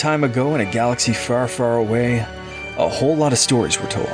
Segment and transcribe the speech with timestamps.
[0.00, 2.20] time ago in a galaxy far, far away,
[2.78, 4.08] a whole lot of stories were told.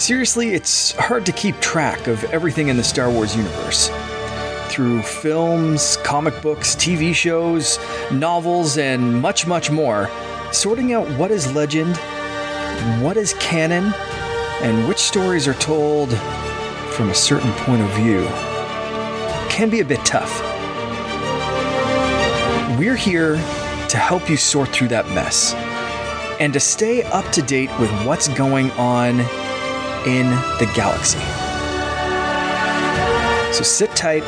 [0.00, 3.90] Seriously, it's hard to keep track of everything in the Star Wars universe.
[4.68, 7.80] Through films, comic books, TV shows,
[8.12, 10.08] novels, and much, much more,
[10.52, 11.96] sorting out what is legend,
[13.02, 13.92] what is canon,
[14.62, 16.16] and which stories are told
[16.92, 18.24] from a certain point of view
[19.50, 20.40] can be a bit tough.
[22.78, 23.36] We're here
[23.94, 25.54] to help you sort through that mess
[26.40, 29.20] and to stay up to date with what's going on
[30.04, 31.20] in the galaxy.
[33.56, 34.24] So sit tight,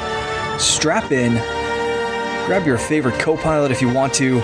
[0.61, 1.33] strap in,
[2.47, 4.39] grab your favorite co pilot if you want to,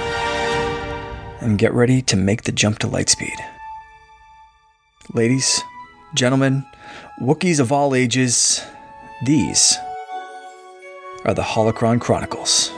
[1.41, 3.37] and get ready to make the jump to lightspeed.
[5.15, 5.63] Ladies,
[6.15, 6.66] gentlemen,
[7.21, 8.61] Wookiees of all ages,
[9.24, 9.79] these
[11.24, 12.73] are the Holocron Chronicles.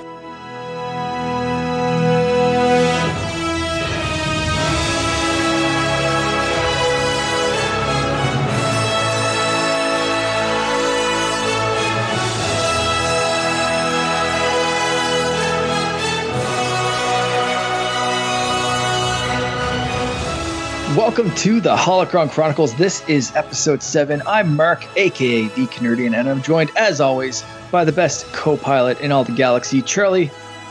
[20.97, 22.73] Welcome to the Holocron Chronicles.
[22.77, 24.23] This is episode seven.
[24.29, 29.11] I'm Mark, aka the CaNERDian, and I'm joined, as always, by the best co-pilot in
[29.11, 30.31] all the galaxy, Charlie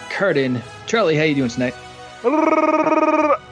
[0.10, 0.62] Carden.
[0.86, 1.74] Charlie, how you doing tonight?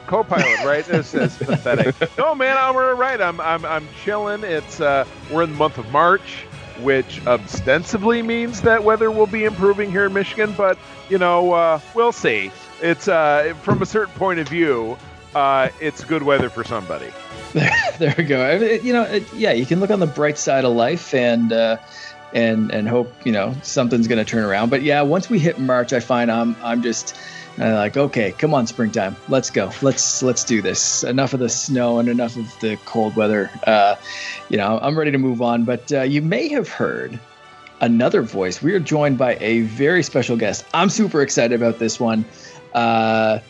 [0.06, 0.82] Co-pilot, right?
[0.86, 1.94] This is pathetic.
[2.16, 3.20] No, man, I'm right.
[3.20, 4.42] I'm I'm I'm chilling.
[4.42, 6.46] It's uh, we're in the month of March,
[6.80, 10.78] which ostensibly means that weather will be improving here in Michigan, but
[11.10, 12.50] you know, uh, we'll see.
[12.80, 14.96] It's uh, from a certain point of view
[15.34, 17.10] uh, it's good weather for somebody.
[17.52, 18.42] There, there we go.
[18.42, 21.12] I mean, you know, it, yeah, you can look on the bright side of life
[21.12, 21.76] and uh,
[22.32, 24.70] and and hope you know something's going to turn around.
[24.70, 27.14] But yeah, once we hit March, I find I'm I'm just
[27.60, 31.04] uh, like, okay, come on, springtime, let's go, let's let's do this.
[31.04, 33.50] Enough of the snow and enough of the cold weather.
[33.66, 33.96] Uh,
[34.48, 35.64] you know, I'm ready to move on.
[35.64, 37.18] But uh, you may have heard
[37.82, 38.62] another voice.
[38.62, 40.64] We are joined by a very special guest.
[40.72, 42.24] I'm super excited about this one.
[42.72, 43.40] Uh,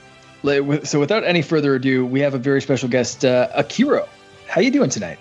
[0.43, 4.09] so without any further ado, we have a very special guest, uh, Okiro.
[4.49, 5.19] How you doing tonight?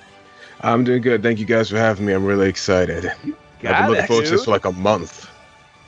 [0.61, 1.23] I'm doing good.
[1.23, 2.13] Thank you guys for having me.
[2.13, 3.05] I'm really excited.
[3.05, 3.23] I've
[3.61, 5.27] been looking forward to this for like a month.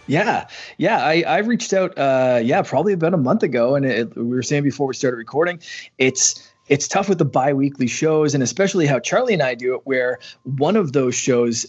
[0.07, 1.03] Yeah, yeah.
[1.03, 4.43] I, I reached out, uh, yeah, probably about a month ago, and it, we were
[4.43, 5.59] saying before we started recording,
[5.97, 9.81] it's it's tough with the bi-weekly shows, and especially how Charlie and I do it,
[9.85, 11.65] where one of those shows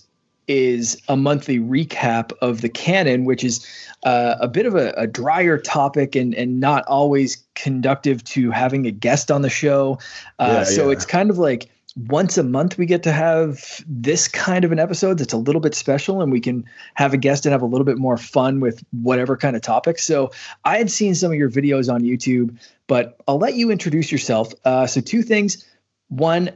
[0.49, 3.67] is a monthly recap of the canon, which is
[4.05, 8.87] uh, a bit of a, a, drier topic and, and not always conductive to having
[8.87, 9.99] a guest on the show.
[10.39, 10.93] Uh, yeah, so yeah.
[10.93, 14.79] it's kind of like once a month we get to have this kind of an
[14.79, 17.67] episode that's a little bit special and we can have a guest and have a
[17.67, 19.99] little bit more fun with whatever kind of topic.
[19.99, 20.31] So
[20.65, 24.53] I had seen some of your videos on YouTube, but I'll let you introduce yourself.
[24.65, 25.65] Uh, so two things.
[26.09, 26.51] One,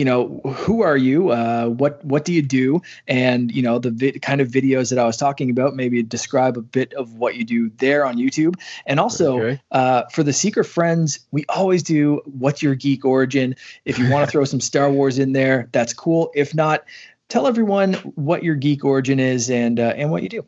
[0.00, 1.28] you know who are you?
[1.28, 2.80] Uh, what what do you do?
[3.06, 6.56] And you know the vi- kind of videos that i was talking about maybe describe
[6.56, 8.54] a bit of what you do there on youtube.
[8.86, 9.60] And also okay.
[9.72, 13.54] uh, for the secret friends we always do what's your geek origin?
[13.84, 16.32] If you want to throw some star wars in there that's cool.
[16.34, 16.84] If not
[17.28, 20.46] tell everyone what your geek origin is and uh, and what you do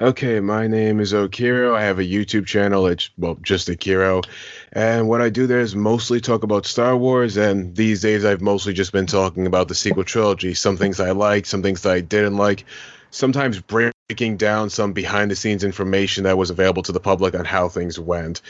[0.00, 1.74] Okay, my name is Okiro.
[1.74, 2.86] I have a YouTube channel.
[2.86, 4.24] It's well, just Okiro,
[4.72, 7.36] and what I do there is mostly talk about Star Wars.
[7.36, 10.54] And these days, I've mostly just been talking about the sequel trilogy.
[10.54, 12.64] Some things I like, some things that I didn't like.
[13.10, 17.98] Sometimes breaking down some behind-the-scenes information that was available to the public on how things
[17.98, 18.40] went.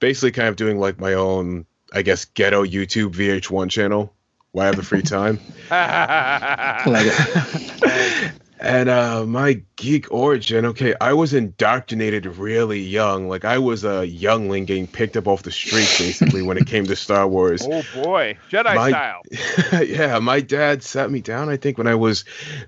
[0.00, 4.12] Basically, kind of doing like my own, I guess, ghetto YouTube VH1 channel.
[4.50, 5.38] Why I have the free time?
[5.70, 8.32] like it.
[8.66, 13.28] And uh, my geek origin, okay, I was indoctrinated really young.
[13.28, 16.84] Like I was a youngling getting picked up off the street, basically, when it came
[16.86, 17.62] to Star Wars.
[17.64, 19.22] Oh boy, Jedi my, style.
[19.84, 21.48] yeah, my dad sat me down.
[21.48, 22.24] I think when I was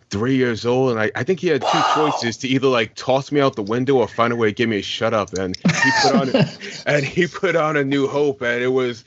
[0.09, 3.33] three years old, and I, I think he had two choices to either like toss
[3.33, 5.33] me out the window or find a way to get me a shut up.
[5.33, 6.47] And he put on,
[6.87, 9.05] and he put on a New Hope, and it was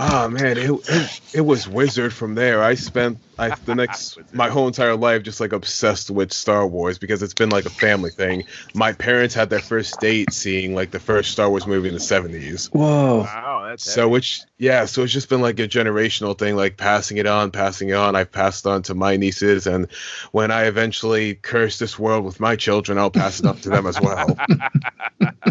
[0.00, 2.62] Oh man, it, it, it was Wizard from there.
[2.62, 6.98] I spent I, the next my whole entire life just like obsessed with Star Wars
[6.98, 8.44] because it's been like a family thing.
[8.74, 12.00] My parents had their first date seeing like the first Star Wars movie in the
[12.00, 12.68] seventies.
[12.68, 13.22] Whoa!
[13.22, 17.16] Wow, that's so which yeah, so it's just been like a generational thing, like passing
[17.16, 18.14] it on, passing it on.
[18.14, 19.90] I've passed on to my nieces, and
[20.30, 23.88] when I eventually curse this world with my children, I'll pass it on to them
[23.88, 24.38] as well.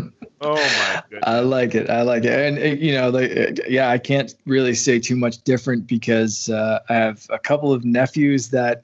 [0.39, 1.23] Oh my goodness.
[1.25, 1.89] I like it.
[1.89, 2.31] I like it.
[2.31, 6.49] And, uh, you know, the, uh, yeah, I can't really say too much different because
[6.49, 8.83] uh, I have a couple of nephews that,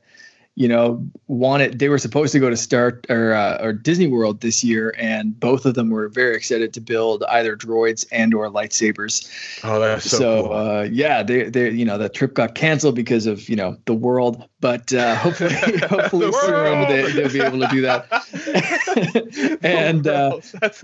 [0.56, 4.42] you know, wanted they were supposed to go to Start or uh, or Disney World
[4.42, 8.50] this year, and both of them were very excited to build either droids and or
[8.50, 9.28] lightsabers.
[9.64, 10.54] Oh, that's so, so cool.
[10.54, 13.96] uh, yeah, they they you know the trip got canceled because of you know the
[13.96, 18.08] world, but uh, hopefully hopefully The soon they, they'll be able to do that.
[19.64, 20.82] and uh, That's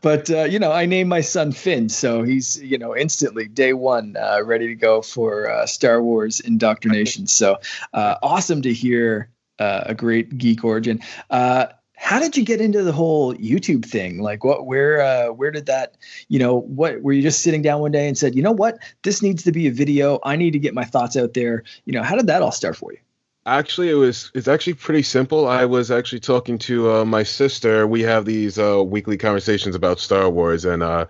[0.00, 3.72] but uh, you know, I named my son Finn, so he's you know instantly day
[3.72, 7.26] one uh, ready to go for uh, Star Wars indoctrination.
[7.26, 7.58] So
[7.92, 11.00] uh, awesome to hear uh, a great geek origin.
[11.28, 11.66] Uh,
[11.96, 14.22] how did you get into the whole YouTube thing?
[14.22, 15.96] Like, what, where, uh, where did that,
[16.28, 18.78] you know, what were you just sitting down one day and said, you know what,
[19.02, 20.18] this needs to be a video.
[20.24, 21.62] I need to get my thoughts out there.
[21.84, 22.98] You know, how did that all start for you?
[23.46, 24.30] Actually, it was.
[24.34, 25.48] It's actually pretty simple.
[25.48, 27.86] I was actually talking to uh, my sister.
[27.86, 31.06] We have these uh, weekly conversations about Star Wars, and uh,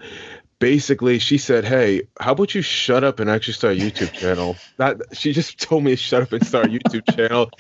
[0.61, 4.57] basically, she said, "Hey, how about you shut up and actually start a YouTube channel?"
[4.77, 7.51] That she just told me to shut up and start a YouTube channel,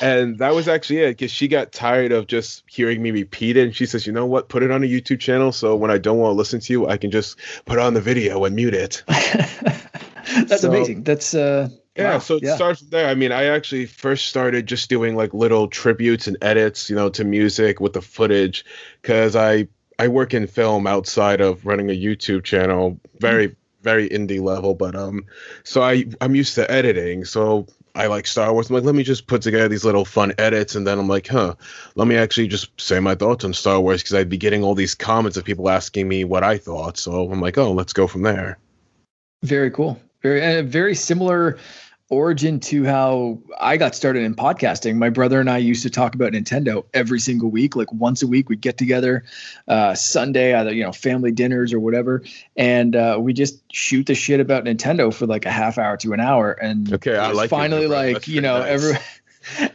[0.00, 1.08] and that was actually it.
[1.18, 4.26] Because she got tired of just hearing me repeat it, and she says, "You know
[4.26, 4.48] what?
[4.48, 6.86] Put it on a YouTube channel, so when I don't want to listen to you,
[6.88, 11.02] I can just put on the video and mute it." That's So- amazing.
[11.02, 12.18] That's uh, Yeah, wow.
[12.20, 13.08] so it starts from there.
[13.08, 17.08] I mean, I actually first started just doing like little tributes and edits, you know,
[17.10, 18.64] to music with the footage,
[19.02, 19.66] because I
[20.00, 24.96] I work in film outside of running a YouTube channel, very very indie level, but
[24.96, 25.26] um,
[25.62, 28.70] so I I'm used to editing, so I like Star Wars.
[28.70, 31.26] I'm like, let me just put together these little fun edits, and then I'm like,
[31.26, 31.54] huh,
[31.96, 34.74] let me actually just say my thoughts on Star Wars because I'd be getting all
[34.74, 38.06] these comments of people asking me what I thought, so I'm like, oh, let's go
[38.06, 38.58] from there.
[39.42, 40.00] Very cool.
[40.22, 41.58] Very uh, very similar
[42.10, 44.96] origin to how I got started in podcasting.
[44.96, 48.26] My brother and I used to talk about Nintendo every single week, like once a
[48.26, 48.48] week.
[48.48, 49.24] We'd get together
[49.68, 52.22] uh, Sunday, either you know family dinners or whatever,
[52.56, 56.12] and uh, we just shoot the shit about Nintendo for like a half hour to
[56.12, 56.52] an hour.
[56.52, 58.68] And Okay, I was like finally like That's you know nice.
[58.68, 58.98] every.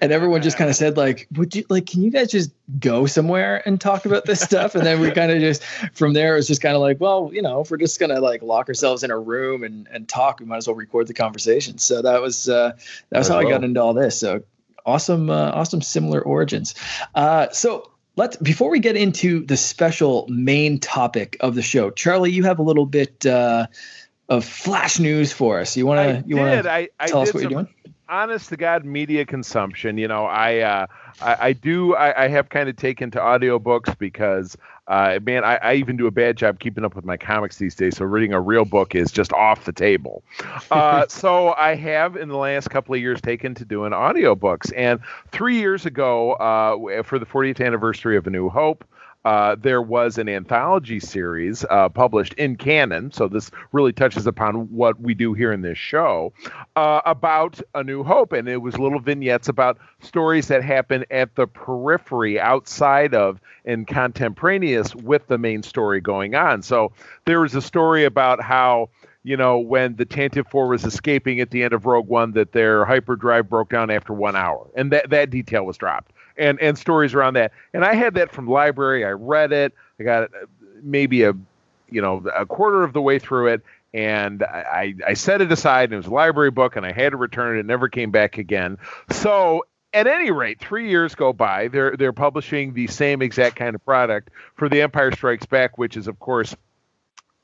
[0.01, 3.06] And everyone just kind of said, like, would you like, can you guys just go
[3.06, 4.75] somewhere and talk about this stuff?
[4.75, 5.63] And then we kind of just,
[5.94, 8.19] from there, it was just kind of like, well, you know, if we're just gonna
[8.19, 11.13] like lock ourselves in a room and and talk, we might as well record the
[11.13, 11.77] conversation.
[11.77, 12.74] So that was uh,
[13.10, 14.19] that was As how I got into all this.
[14.19, 14.44] So
[14.86, 16.75] awesome, uh, awesome, similar origins.
[17.13, 22.31] Uh, so let's before we get into the special main topic of the show, Charlie,
[22.31, 23.68] you have a little bit uh,
[24.30, 25.75] of flash news for us.
[25.75, 27.68] You want to you want to I, I tell us what you're doing?
[28.10, 29.98] Honest to God media consumption.
[29.98, 30.88] You know, I uh,
[31.22, 34.57] I, I do I, I have kind of taken to audiobooks because
[34.88, 37.74] uh, man, I, I even do a bad job keeping up with my comics these
[37.74, 37.98] days.
[37.98, 40.24] So reading a real book is just off the table.
[40.69, 44.72] Uh, so I have in the last couple of years taken to doing audiobooks.
[44.75, 45.00] And
[45.31, 48.86] three years ago, uh, for the 40th anniversary of A New Hope.
[49.25, 54.72] Uh, there was an anthology series uh, published in canon, so this really touches upon
[54.72, 56.31] what we do here in this show
[56.75, 61.33] uh, about A New Hope, and it was little vignettes about stories that happen at
[61.33, 66.62] the periphery, outside of, and contemporaneous with the main story going on.
[66.62, 66.92] So
[67.25, 68.89] there was a story about how
[69.25, 72.51] you know, when the Tantive Four was escaping at the end of Rogue One, that
[72.51, 76.78] their hyperdrive broke down after one hour, and that that detail was dropped, and and
[76.78, 77.52] stories around that.
[77.74, 79.06] And I had that from library.
[79.06, 79.74] I read it.
[80.00, 80.46] I got uh,
[80.82, 81.34] maybe a,
[81.89, 83.62] you know, a quarter of the way through it,
[83.94, 85.86] and I I set it aside.
[85.86, 87.60] And it was a library book, and I had to return it.
[87.62, 88.77] It never came back again.
[89.12, 89.65] So.
[89.94, 91.70] At any rate, three years go by.
[91.70, 95.96] They're they're publishing the same exact kind of product for The Empire Strikes Back, which
[95.96, 96.54] is of course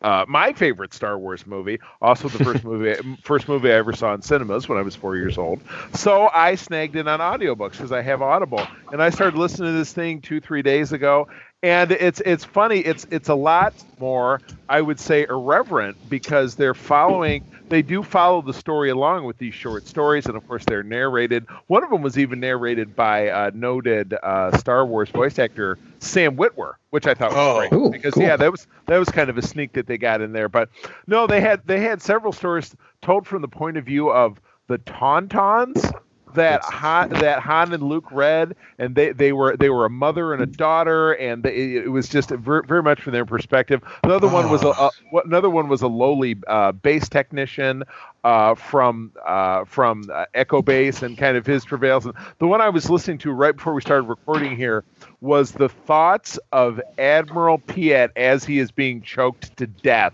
[0.02, 4.14] uh, my favorite Star Wars movie, also the first movie first movie I ever saw
[4.14, 5.64] in cinemas when I was four years old.
[5.94, 9.78] So I snagged it on audiobooks because I have Audible, and I started listening to
[9.78, 11.28] this thing two three days ago.
[11.64, 12.80] And it's it's funny.
[12.80, 17.42] It's it's a lot more, I would say, irreverent because they're following.
[17.72, 21.46] They do follow the story along with these short stories, and of course they're narrated.
[21.68, 26.36] One of them was even narrated by uh, noted uh, Star Wars voice actor Sam
[26.36, 27.58] Witwer, which I thought was Oh.
[27.60, 28.24] great Ooh, because cool.
[28.24, 30.50] yeah, that was that was kind of a sneak that they got in there.
[30.50, 30.68] But
[31.08, 34.78] no, they had they had several stories told from the point of view of the
[34.80, 35.94] Tauntauns
[36.36, 36.64] that.
[36.64, 40.42] Han, that Han and Luke read, and they, they were they were a mother and
[40.42, 43.82] a daughter, and they, it was just very, very much from their perspective.
[44.04, 47.84] Another one was a, a what- another one was a lowly uh, base technician
[48.24, 52.06] uh, from uh, from uh, Echo Base and kind of his travails.
[52.06, 54.84] And the one I was listening to right before we started recording here
[55.22, 60.14] was the thoughts of Admiral Piet as he is being choked to death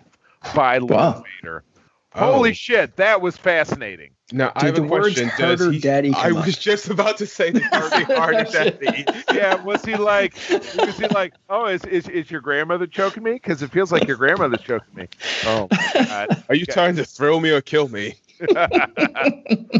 [0.53, 1.23] by Luke Wow.
[1.41, 1.63] Vader.
[2.19, 2.33] Oh.
[2.33, 4.09] Holy shit, that was fascinating.
[4.31, 5.31] Now I have the a question.
[5.37, 6.45] Does he, daddy I come up?
[6.47, 9.05] was just about to say the harder, harder daddy.
[9.33, 10.35] yeah, was he like?
[10.49, 11.33] Was he like?
[11.49, 13.33] Oh, is is, is your grandmother choking me?
[13.33, 15.07] Because it feels like your grandmother's choking me.
[15.45, 16.43] Oh, my God.
[16.49, 16.73] Are you Yeah.
[16.73, 18.15] trying to throw me or kill me?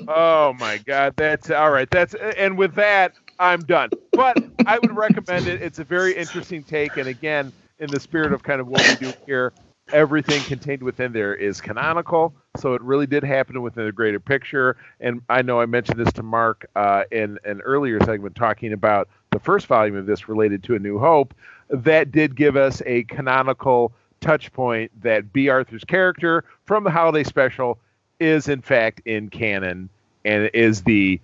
[0.08, 1.90] oh my god, that's all right.
[1.90, 3.92] That's and with that, I'm done.
[4.14, 5.62] But I would recommend it.
[5.62, 8.96] It's a very interesting take, and again, in the spirit of kind of what we
[8.96, 9.54] do here,
[9.92, 12.34] everything contained within there is canonical.
[12.58, 14.78] So it really did happen within the greater picture.
[15.00, 19.08] And I know I mentioned this to Mark uh, in an earlier segment talking about
[19.32, 21.34] the first volume of this related to A New Hope.
[21.70, 27.24] That did give us a canonical touch point that Bea Arthur's character from the holiday
[27.24, 27.80] special
[28.20, 29.90] is in fact in canon
[30.26, 31.22] and is the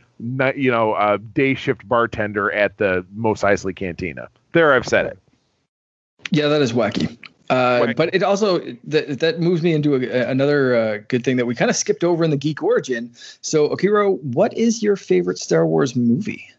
[0.56, 4.30] you know uh, day shift bartender at the Mos Eisley Cantina.
[4.54, 5.20] There, I've said it.
[6.32, 7.18] Yeah, that is wacky.
[7.54, 11.46] Uh, but it also that that moves me into a, another uh, good thing that
[11.46, 13.12] we kind of skipped over in the geek origin.
[13.42, 16.50] So, Okiro, what is your favorite Star Wars movie?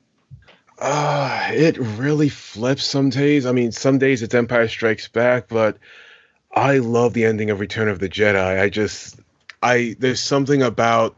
[0.79, 3.45] Uh, it really flips some days.
[3.45, 5.79] I mean, some days it's Empire Strikes Back, but
[6.55, 8.61] I love the ending of Return of the Jedi.
[8.61, 9.19] I just,
[9.65, 11.17] I there's something about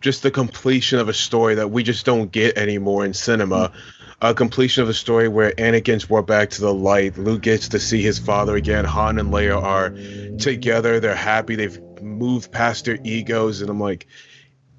[0.00, 3.68] just the completion of a story that we just don't get anymore in cinema.
[3.68, 7.18] Mm-hmm a completion of a story where Anakin's brought back to the light.
[7.18, 8.84] Luke gets to see his father again.
[8.84, 9.90] Han and Leia are
[10.38, 11.00] together.
[11.00, 11.56] They're happy.
[11.56, 14.06] They've moved past their egos, and I'm like,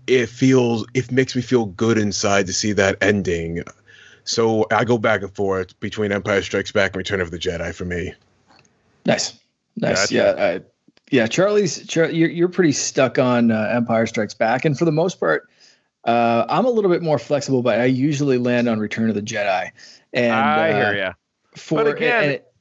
[0.07, 3.63] it feels, it makes me feel good inside to see that ending.
[4.23, 7.75] So I go back and forth between Empire Strikes Back and Return of the Jedi
[7.75, 8.13] for me.
[9.05, 9.37] Nice,
[9.75, 10.15] nice, gotcha.
[10.15, 10.61] yeah, I,
[11.11, 11.27] yeah.
[11.27, 15.19] Charlie's, Char- you're you're pretty stuck on uh, Empire Strikes Back, and for the most
[15.19, 15.49] part
[16.05, 19.21] uh, I'm a little bit more flexible, but I usually land on Return of the
[19.21, 19.71] Jedi.
[20.11, 21.11] And I uh, hear you.
[21.55, 22.53] For, but again, and it,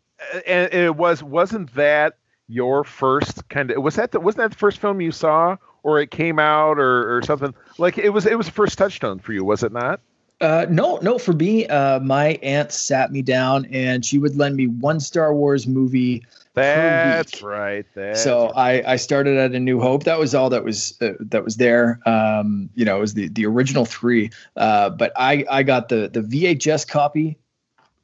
[0.46, 2.16] and it was wasn't that
[2.48, 6.00] your first kind of was that the, wasn't that the first film you saw or
[6.00, 9.32] it came out or, or something like it was it was the first touchstone for
[9.32, 10.00] you was it not
[10.42, 11.18] uh, no, no.
[11.18, 15.32] For me, uh, my aunt sat me down and she would lend me one Star
[15.32, 17.86] Wars movie that's right.
[17.94, 20.04] That's so I, I started at A New Hope.
[20.04, 22.00] That was all that was uh, that was there.
[22.04, 24.30] Um, you know, it was the the original three.
[24.56, 27.38] Uh, but I I got the the VHS copy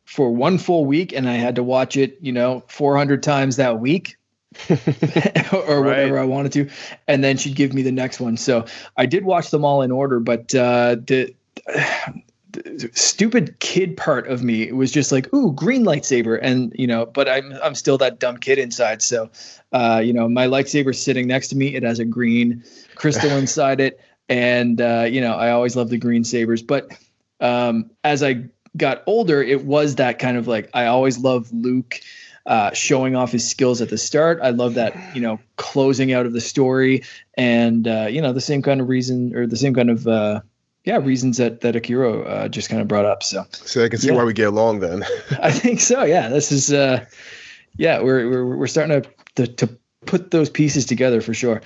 [0.05, 2.19] for one full week, and I had to watch it.
[2.21, 4.17] You know, 400 times that week.
[4.71, 6.23] or whatever right.
[6.23, 6.71] I wanted to,
[7.07, 8.38] and then she'd give me the next one.
[8.38, 8.64] So
[8.97, 11.35] I did watch them all in order, but uh, the
[12.95, 17.28] stupid kid part of me was just like, ooh, green lightsaber, and you know, but
[17.28, 19.02] I'm I'm still that dumb kid inside.
[19.02, 19.31] So,
[19.73, 21.75] uh, you know, my lightsaber's sitting next to me.
[21.75, 22.64] It has a green
[22.95, 26.62] crystal inside it, and uh, you know, I always love the green sabers.
[26.62, 26.97] But
[27.40, 28.45] um, as I
[28.76, 32.00] got older, it was that kind of like I always loved Luke.
[32.47, 34.40] Uh, showing off his skills at the start.
[34.43, 38.40] I love that, you know, closing out of the story and, uh, you know, the
[38.40, 40.40] same kind of reason or the same kind of, uh,
[40.88, 43.23] yeah, reasons that that Okiro uh, just kind of brought up.
[43.23, 44.14] So, so I can see yeah.
[44.14, 45.04] why we get along then.
[45.42, 46.02] I think so.
[46.02, 47.04] Yeah, this is uh,
[47.76, 51.61] yeah, we're we're we're starting to to, to put those pieces together for sure.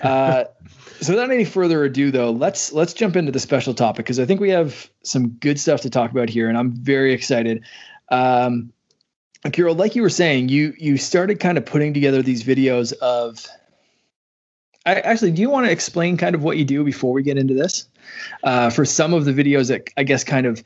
[0.00, 0.44] Uh,
[1.02, 4.24] so without any further ado, though, let's let's jump into the special topic because I
[4.24, 7.62] think we have some good stuff to talk about here, and I'm very excited.
[8.08, 8.72] Um,
[9.44, 13.46] Okiro, like you were saying, you you started kind of putting together these videos of.
[14.84, 17.38] I, actually, do you want to explain kind of what you do before we get
[17.38, 17.88] into this?
[18.42, 20.62] uh, for some of the videos that I guess kind of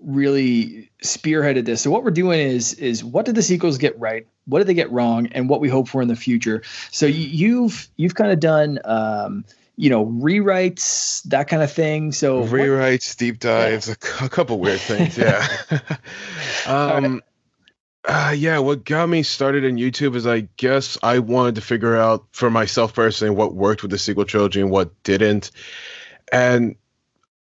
[0.00, 1.82] really spearheaded this.
[1.82, 4.26] So what we're doing is is what did the sequels get right?
[4.46, 5.26] What did they get wrong?
[5.32, 6.62] And what we hope for in the future.
[6.90, 9.44] So you've you've kind of done um,
[9.76, 12.12] you know rewrites that kind of thing.
[12.12, 13.94] So rewrites, what, deep dives, yeah.
[14.22, 15.18] a, a, couple weird things.
[15.18, 15.46] Yeah.
[16.66, 17.22] um,
[18.04, 21.96] uh, yeah, what got me started in YouTube is I guess I wanted to figure
[21.96, 25.50] out for myself personally what worked with the sequel trilogy and what didn't.
[26.32, 26.76] And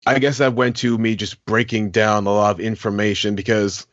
[0.05, 3.85] I guess that went to me just breaking down a lot of information because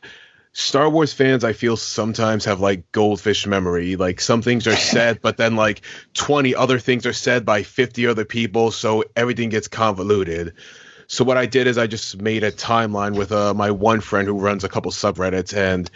[0.53, 3.95] Star Wars fans, I feel sometimes have like goldfish memory.
[3.95, 5.81] Like some things are said, but then like
[6.13, 8.71] 20 other things are said by 50 other people.
[8.71, 10.53] So everything gets convoluted.
[11.07, 14.27] So what I did is I just made a timeline with uh, my one friend
[14.27, 15.89] who runs a couple subreddits, and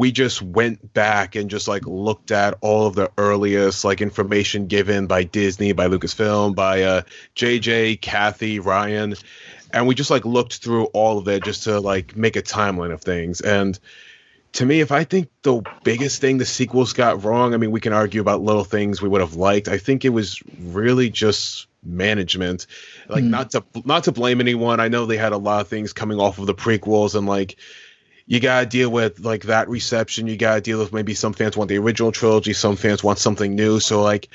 [0.00, 4.66] we just went back and just like looked at all of the earliest like information
[4.66, 7.02] given by Disney, by Lucasfilm, by uh,
[7.36, 9.14] JJ, Kathy, Ryan,
[9.74, 12.94] and we just like looked through all of it just to like make a timeline
[12.94, 13.42] of things.
[13.42, 13.78] And
[14.52, 17.80] to me, if I think the biggest thing the sequels got wrong, I mean, we
[17.80, 19.68] can argue about little things we would have liked.
[19.68, 22.66] I think it was really just management
[23.08, 23.30] like mm.
[23.30, 26.20] not to not to blame anyone i know they had a lot of things coming
[26.20, 27.56] off of the prequels and like
[28.30, 30.28] you gotta deal with like that reception.
[30.28, 33.56] You gotta deal with maybe some fans want the original trilogy, some fans want something
[33.56, 33.80] new.
[33.80, 34.28] So like,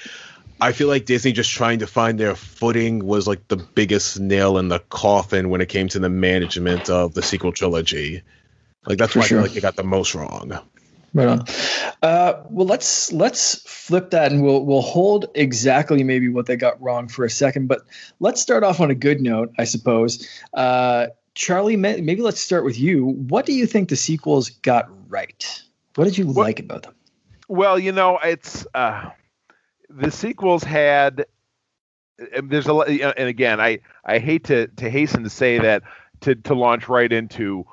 [0.60, 4.58] I feel like Disney just trying to find their footing was like the biggest nail
[4.58, 8.22] in the coffin when it came to the management of the sequel trilogy.
[8.86, 9.38] Like that's For why sure.
[9.38, 10.60] I feel like they got the most wrong.
[11.14, 11.46] Right on.
[12.02, 16.82] Uh, well, let's let's flip that, and we'll we'll hold exactly maybe what they got
[16.82, 17.68] wrong for a second.
[17.68, 17.84] But
[18.20, 20.28] let's start off on a good note, I suppose.
[20.54, 23.06] Uh, Charlie, maybe let's start with you.
[23.06, 25.64] What do you think the sequels got right?
[25.96, 26.96] What did you like about them?
[27.48, 29.10] Well, you know, it's uh,
[29.90, 31.26] the sequels had.
[32.42, 35.84] There's a and again, I I hate to to hasten to say that
[36.22, 37.66] to to launch right into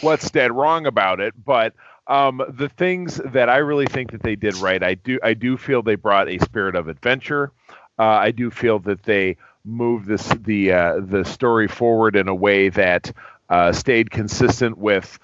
[0.00, 1.74] what's dead wrong about it, but
[2.06, 5.56] um, the things that I really think that they did right, I do I do
[5.56, 7.52] feel they brought a spirit of adventure.
[7.98, 12.34] Uh, I do feel that they moved this the uh, the story forward in a
[12.34, 13.12] way that
[13.48, 15.18] uh, stayed consistent with,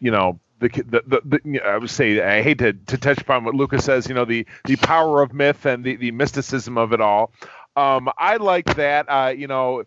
[0.00, 3.44] you know, the, the, the, the I would say I hate to, to touch upon
[3.44, 6.92] what Lucas says, you know, the the power of myth and the, the mysticism of
[6.92, 7.32] it all.
[7.76, 9.06] Um, I like that.
[9.06, 9.84] Uh, you know,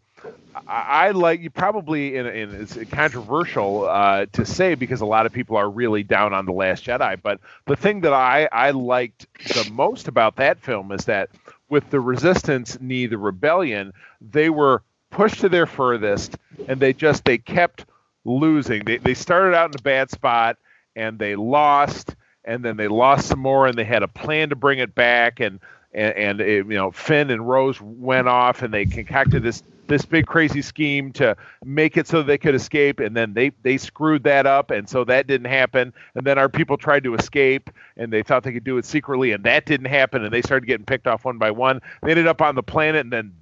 [0.68, 5.34] I, I like you probably in it's controversial uh, to say because a lot of
[5.34, 7.20] people are really down on the Last Jedi.
[7.22, 11.29] But the thing that I I liked the most about that film is that
[11.69, 17.25] with the Resistance, knee the Rebellion, they were pushed to their furthest, and they just
[17.25, 17.85] they kept
[18.25, 18.83] losing.
[18.85, 20.57] They they started out in a bad spot
[20.95, 24.55] and they lost, and then they lost some more, and they had a plan to
[24.55, 25.59] bring it back, and
[25.93, 30.05] and, and it, you know Finn and Rose went off, and they concocted this this
[30.05, 34.24] big crazy scheme to make it so they could escape and then they they screwed
[34.24, 35.93] that up and so that didn't happen.
[36.15, 39.31] And then our people tried to escape and they thought they could do it secretly
[39.31, 41.81] and that didn't happen and they started getting picked off one by one.
[42.01, 43.34] They ended up on the planet and then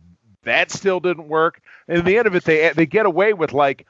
[0.44, 1.62] that still didn't work.
[1.88, 3.86] And in the end of it they they get away with like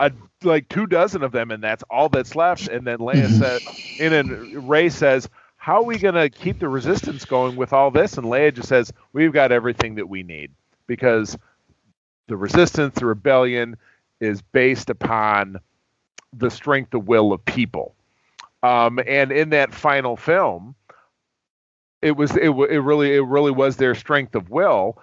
[0.00, 0.12] a
[0.42, 2.68] like two dozen of them and that's all that's left.
[2.68, 3.42] And then Leia mm-hmm.
[3.42, 3.60] said
[4.00, 7.90] and then Rey says how are we going to keep the resistance going with all
[7.90, 8.16] this?
[8.16, 10.52] And Leia just says we've got everything that we need
[10.86, 11.36] because
[12.28, 13.76] the resistance, the rebellion
[14.20, 15.58] is based upon
[16.32, 17.94] the strength of will of people.
[18.62, 20.74] Um, and in that final film,
[22.02, 24.98] it was it, it really it really was their strength of will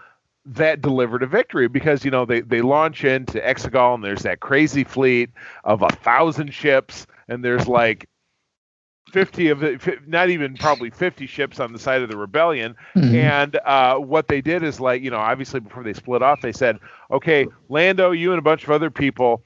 [0.45, 4.39] that delivered a victory because you know they they launch into Exegol and there's that
[4.39, 5.29] crazy fleet
[5.63, 8.07] of a thousand ships and there's like
[9.15, 12.75] 50 of it, not even probably 50 ships on the side of the rebellion.
[12.97, 13.15] Mm-hmm.
[13.15, 16.51] And uh, what they did is like, you know, obviously before they split off, they
[16.51, 19.41] said, okay, Lando, you and a bunch of other people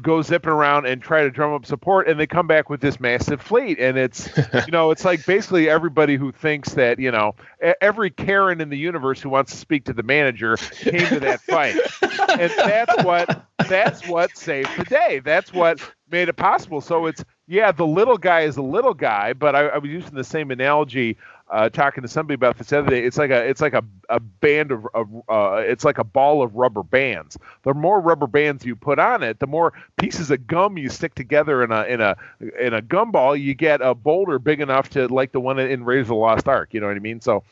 [0.00, 2.98] go zipping around and try to drum up support and they come back with this
[2.98, 4.26] massive fleet and it's
[4.66, 7.34] you know it's like basically everybody who thinks that you know
[7.82, 11.42] every karen in the universe who wants to speak to the manager came to that
[11.42, 15.78] fight and that's what that's what saved the day that's what
[16.10, 19.66] made it possible so it's yeah, the little guy is a little guy, but I,
[19.66, 21.18] I was using the same analogy
[21.50, 23.04] uh, talking to somebody about this other day.
[23.04, 26.42] It's like a it's like a, a band of, of uh, it's like a ball
[26.42, 27.36] of rubber bands.
[27.64, 31.14] The more rubber bands you put on it, the more pieces of gum you stick
[31.14, 32.16] together in a in a
[32.58, 33.38] in a gumball.
[33.38, 36.48] You get a boulder big enough to like the one in Raiders of the Lost
[36.48, 36.72] Ark.
[36.72, 37.20] You know what I mean?
[37.20, 37.44] So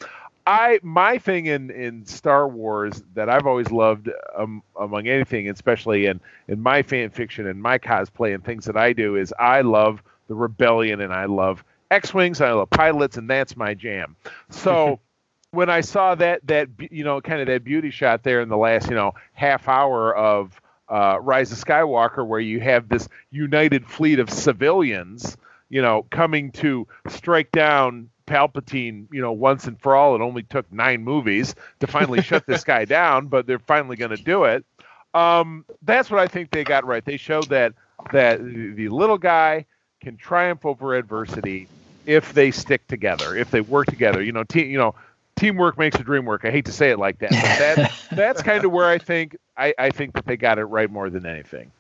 [0.46, 6.07] I my thing in in Star Wars that I've always loved um, among anything, especially
[6.07, 9.61] in in my fan fiction and my cosplay and things that I do, is I
[9.61, 12.40] love the rebellion and I love X-wings.
[12.40, 14.16] I love pilots, and that's my jam.
[14.50, 15.00] So.
[15.53, 18.57] when I saw that that you know kind of that beauty shot there in the
[18.57, 23.87] last you know half hour of uh, Rise of Skywalker, where you have this united
[23.87, 25.37] fleet of civilians,
[25.68, 30.14] you know, coming to strike down Palpatine, you know, once and for all.
[30.14, 34.12] It only took nine movies to finally shut this guy down, but they're finally going
[34.12, 34.64] to do it.
[35.12, 37.04] Um, that's what I think they got right.
[37.04, 37.74] They showed that
[38.12, 39.66] that the little guy
[40.00, 41.66] can triumph over adversity
[42.06, 44.22] if they stick together, if they work together.
[44.22, 44.94] You know, te- you know,
[45.34, 46.44] teamwork makes the dream work.
[46.44, 49.36] I hate to say it like that, but that that's kind of where I think
[49.56, 51.72] I, I think that they got it right more than anything.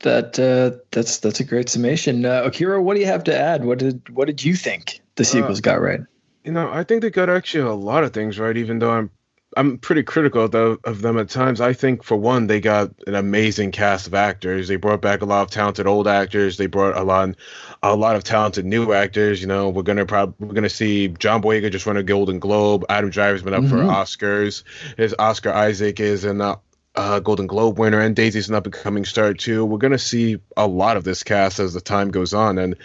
[0.00, 2.24] That uh, that's that's a great summation.
[2.24, 3.66] Uh, Okiro, what do you have to add?
[3.66, 6.00] What did what did you think the uh, sequels uh, got right?
[6.44, 9.10] You know, I think they got actually a lot of things right, even though I'm
[9.56, 11.62] I'm pretty critical of, the, of them at times.
[11.62, 14.68] I think for one, they got an amazing cast of actors.
[14.68, 16.58] They brought back a lot of talented old actors.
[16.58, 17.36] They brought a lot,
[17.82, 19.40] a lot of talented new actors.
[19.40, 22.84] You know, we're gonna probably we're gonna see John Boyega just won a Golden Globe.
[22.88, 23.70] Adam Driver's been up mm-hmm.
[23.70, 24.62] for Oscars.
[24.96, 26.56] His Oscar Isaac is an uh,
[26.94, 29.64] uh, Golden Globe winner, and Daisy's an up and coming star too.
[29.64, 32.76] We're gonna see a lot of this cast as the time goes on, and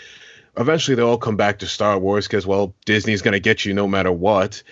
[0.58, 3.88] eventually they'll all come back to Star Wars because well, Disney's gonna get you no
[3.88, 4.64] matter what.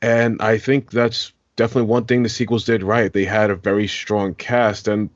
[0.00, 3.12] And I think that's definitely one thing the sequels did right.
[3.12, 5.10] They had a very strong cast, and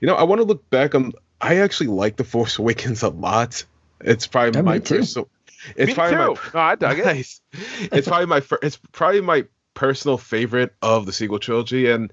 [0.00, 1.12] you know, I want to look back on.
[1.40, 3.64] I actually like the Force Awakens a lot.
[4.00, 5.28] It's probably yeah, my personal.
[5.76, 6.40] It's me probably too.
[6.44, 6.50] my.
[6.54, 7.40] No, I dug nice.
[7.52, 7.88] it.
[7.92, 8.42] it's probably my.
[8.62, 12.12] It's probably my personal favorite of the sequel trilogy, and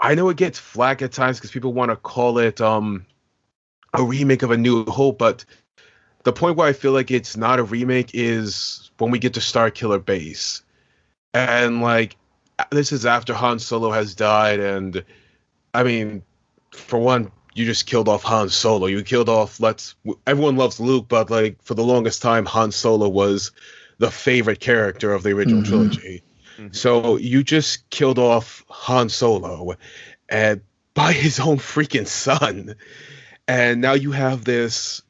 [0.00, 3.06] I know it gets flack at times because people want to call it um
[3.94, 5.44] a remake of A New Hope, but
[6.28, 9.40] the point where I feel like it's not a remake is when we get to
[9.40, 10.60] Starkiller Base,
[11.32, 12.16] and like
[12.70, 15.02] this is after Han Solo has died, and
[15.72, 16.22] I mean,
[16.70, 18.88] for one, you just killed off Han Solo.
[18.88, 19.58] You killed off.
[19.58, 19.94] Let's.
[20.26, 23.50] Everyone loves Luke, but like for the longest time, Han Solo was
[23.96, 25.70] the favorite character of the original mm-hmm.
[25.70, 26.22] trilogy.
[26.58, 26.72] Mm-hmm.
[26.72, 29.76] So you just killed off Han Solo,
[30.28, 30.60] and
[30.92, 32.74] by his own freaking son,
[33.46, 35.00] and now you have this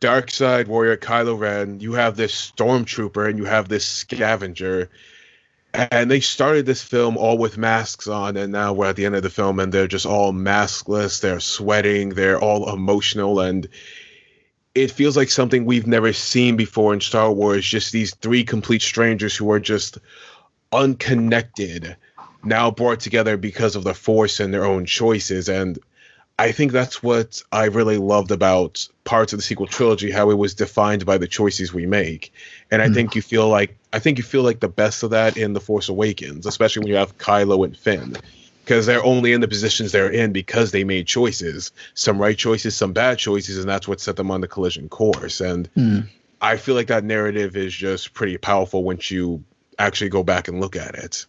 [0.00, 1.80] dark side warrior Kylo Ren.
[1.80, 4.90] You have this stormtrooper, and you have this scavenger.
[5.72, 9.14] And they started this film all with masks on and now we're at the end
[9.14, 11.20] of the film and they're just all maskless.
[11.20, 12.08] They're sweating.
[12.08, 13.68] They're all emotional and
[14.74, 17.64] it feels like something we've never seen before in star wars.
[17.64, 19.98] Just these three complete strangers who are just
[20.72, 21.96] unconnected
[22.42, 25.48] now brought together because of the force and their own choices.
[25.48, 25.78] And
[26.40, 30.38] I think that's what I really loved about parts of the sequel trilogy, how it
[30.38, 32.32] was defined by the choices we make.
[32.70, 32.94] And I mm.
[32.94, 35.60] think you feel like I think you feel like the best of that in The
[35.60, 38.16] Force Awakens, especially when you have Kylo and Finn.
[38.64, 41.72] Because they're only in the positions they're in because they made choices.
[41.92, 45.42] Some right choices, some bad choices, and that's what set them on the collision course.
[45.42, 46.08] And mm.
[46.40, 49.44] I feel like that narrative is just pretty powerful once you
[49.78, 51.26] actually go back and look at it.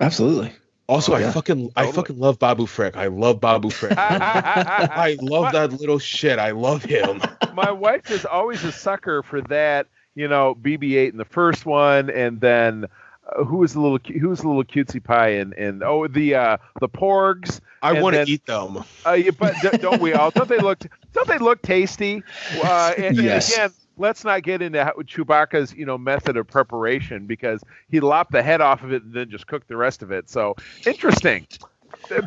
[0.00, 0.52] Absolutely.
[0.86, 1.28] Also, oh, yeah.
[1.28, 1.88] I fucking totally.
[1.88, 2.96] I fucking love Babu Frick.
[2.96, 3.94] I love Babu Frick.
[3.98, 6.38] I love that little shit.
[6.38, 7.22] I love him.
[7.54, 9.86] My wife is always a sucker for that.
[10.14, 12.86] You know, BB-8 in the first one, and then
[13.26, 16.34] uh, who was the little who was the little cutesy pie and and oh the
[16.34, 17.60] uh the porgs.
[17.82, 18.84] I want to eat them.
[19.04, 20.30] Uh, yeah, but don't we all?
[20.30, 20.78] Don't they look?
[21.12, 22.22] Don't they look tasty?
[22.62, 23.58] Uh, and, yes.
[23.58, 28.32] And again, let's not get into Chewbacca's you know method of preparation because he lopped
[28.32, 30.28] the head off of it and then just cooked the rest of it.
[30.30, 31.46] So interesting.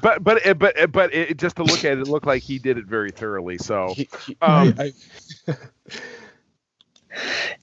[0.02, 2.78] But but but but it, just to look at it, it looked like he did
[2.78, 3.58] it very thoroughly.
[3.58, 3.94] So,
[4.42, 4.94] um, I,
[5.48, 5.54] I,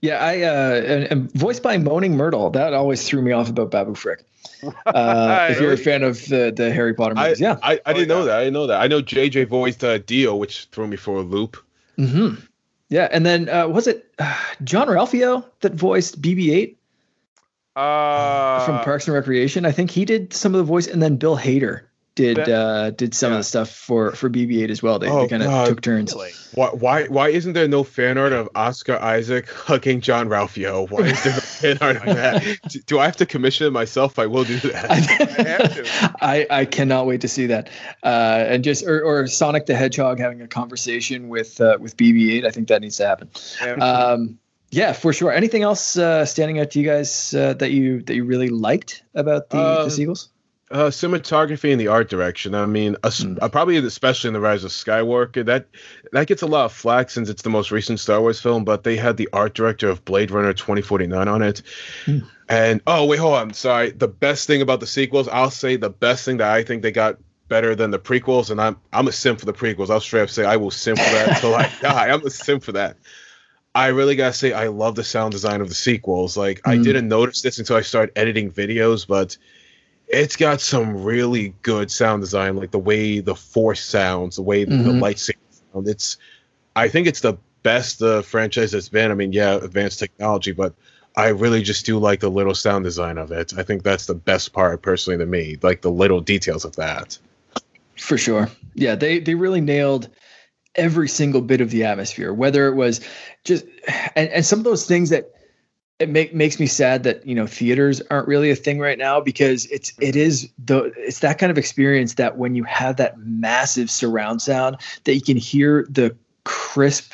[0.00, 2.50] yeah, I uh, and, and, voiced by Moaning Myrtle.
[2.50, 4.24] That always threw me off about Babu Frick.
[4.86, 7.92] Uh, if you're a fan of the the Harry Potter movies, I, yeah, I, I
[7.92, 8.38] didn't know that.
[8.38, 8.80] I didn't know that.
[8.80, 11.58] I know JJ voiced uh, D-O, which threw me for a loop.
[11.98, 12.40] Mm-hmm.
[12.88, 16.76] Yeah, and then uh, was it uh, Jean-Ralphio that voiced BB-8
[17.76, 19.64] uh, from Parks and Recreation?
[19.64, 21.82] I think he did some of the voice, and then Bill Hader
[22.14, 23.36] did uh, did some yeah.
[23.36, 24.98] of the stuff for for BB-8 as well.
[24.98, 26.14] They, oh, they kind of took turns.
[26.54, 30.88] Why, why why isn't there no fan art of Oscar Isaac hugging John Ralphio?
[30.88, 32.58] Why is there no fan art of that?
[32.68, 34.18] do, do, I have to commission it myself?
[34.18, 34.90] I will do that.
[34.90, 34.94] I,
[35.42, 36.16] have to.
[36.20, 37.70] I, I cannot wait to see that.
[38.02, 42.44] Uh, and just or, or Sonic the Hedgehog having a conversation with uh, with BB-8.
[42.44, 43.30] I think that needs to happen.
[43.80, 44.38] Um,
[44.70, 45.32] yeah, for sure.
[45.32, 49.04] Anything else uh, standing out to you guys uh, that you that you really liked
[49.14, 50.30] about the, the um, sequels?
[50.74, 52.52] Uh, cinematography and the art direction.
[52.52, 53.38] I mean, mm.
[53.40, 55.66] uh, probably especially in the Rise of Skywalker, that
[56.10, 58.64] that gets a lot of flack since it's the most recent Star Wars film.
[58.64, 61.62] But they had the art director of Blade Runner 2049 on it.
[62.06, 62.28] Mm.
[62.48, 63.92] And oh wait, hold on, sorry.
[63.92, 66.90] The best thing about the sequels, I'll say the best thing that I think they
[66.90, 69.90] got better than the prequels, and I'm I'm a sim for the prequels.
[69.90, 72.08] I'll straight up say I will sim for that until I die.
[72.08, 72.96] I'm a sim for that.
[73.76, 76.36] I really gotta say I love the sound design of the sequels.
[76.36, 76.72] Like mm.
[76.72, 79.38] I didn't notice this until I started editing videos, but
[80.08, 84.64] it's got some really good sound design, like the way the force sounds, the way
[84.64, 84.82] mm-hmm.
[84.82, 85.36] the lightsaber
[85.72, 85.88] sound.
[85.88, 86.18] It's,
[86.76, 89.10] I think it's the best the franchise has been.
[89.10, 90.74] I mean, yeah, advanced technology, but
[91.16, 93.56] I really just do like the little sound design of it.
[93.56, 97.18] I think that's the best part, personally, to me, like the little details of that.
[97.96, 100.08] For sure, yeah, they they really nailed
[100.74, 103.00] every single bit of the atmosphere, whether it was
[103.44, 103.64] just
[104.16, 105.32] and, and some of those things that
[105.98, 109.20] it make, makes me sad that you know theaters aren't really a thing right now
[109.20, 113.18] because it's it is the it's that kind of experience that when you have that
[113.18, 117.12] massive surround sound that you can hear the crisp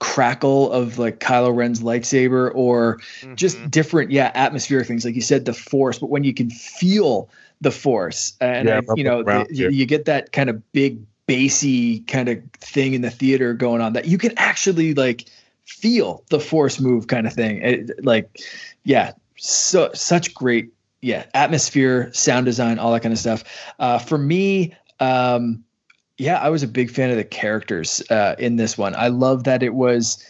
[0.00, 3.34] crackle of like Kylo Ren's lightsaber or mm-hmm.
[3.34, 7.28] just different yeah atmospheric things like you said the force but when you can feel
[7.60, 11.00] the force and yeah, I, you know the, you, you get that kind of big
[11.26, 15.26] bassy kind of thing in the theater going on that you can actually like
[15.64, 17.62] feel the force move kind of thing.
[17.62, 18.40] It, like,
[18.84, 23.44] yeah, so such great, yeah, atmosphere, sound design, all that kind of stuff.
[23.78, 25.64] Uh, for me, um,
[26.16, 28.94] yeah, I was a big fan of the characters uh, in this one.
[28.94, 30.24] I love that it was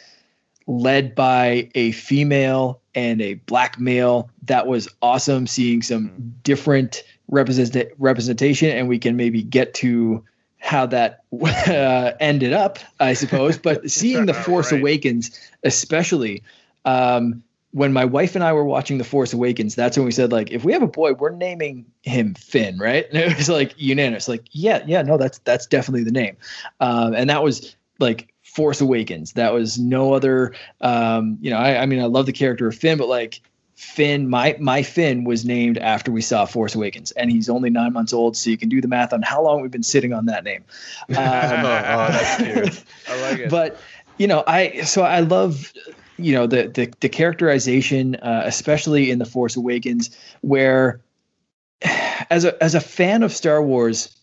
[0.66, 4.30] led by a female and a black male.
[4.44, 5.46] That was awesome.
[5.46, 10.24] Seeing some different represent- representation, and we can maybe get to
[10.64, 13.58] how that uh, ended up, I suppose.
[13.58, 14.80] But seeing The Force right.
[14.80, 16.42] Awakens, especially
[16.86, 20.32] um, when my wife and I were watching The Force Awakens, that's when we said,
[20.32, 23.06] like, if we have a boy, we're naming him Finn, right?
[23.12, 26.38] And it was like unanimous, like, yeah, yeah, no, that's that's definitely the name.
[26.80, 29.34] Um, and that was like Force Awakens.
[29.34, 30.54] That was no other.
[30.80, 33.42] Um, you know, I, I mean, I love the character of Finn, but like
[33.74, 37.92] Finn, my my Finn was named after we saw Force Awakens, and he's only nine
[37.92, 40.26] months old, so you can do the math on how long we've been sitting on
[40.26, 40.64] that name.
[41.08, 42.84] Um, oh, that's cute.
[43.08, 43.50] I like it.
[43.50, 43.78] But
[44.16, 45.72] you know, I so I love
[46.16, 51.00] you know the the, the characterization, uh, especially in the Force Awakens, where
[52.30, 54.13] as a as a fan of Star Wars,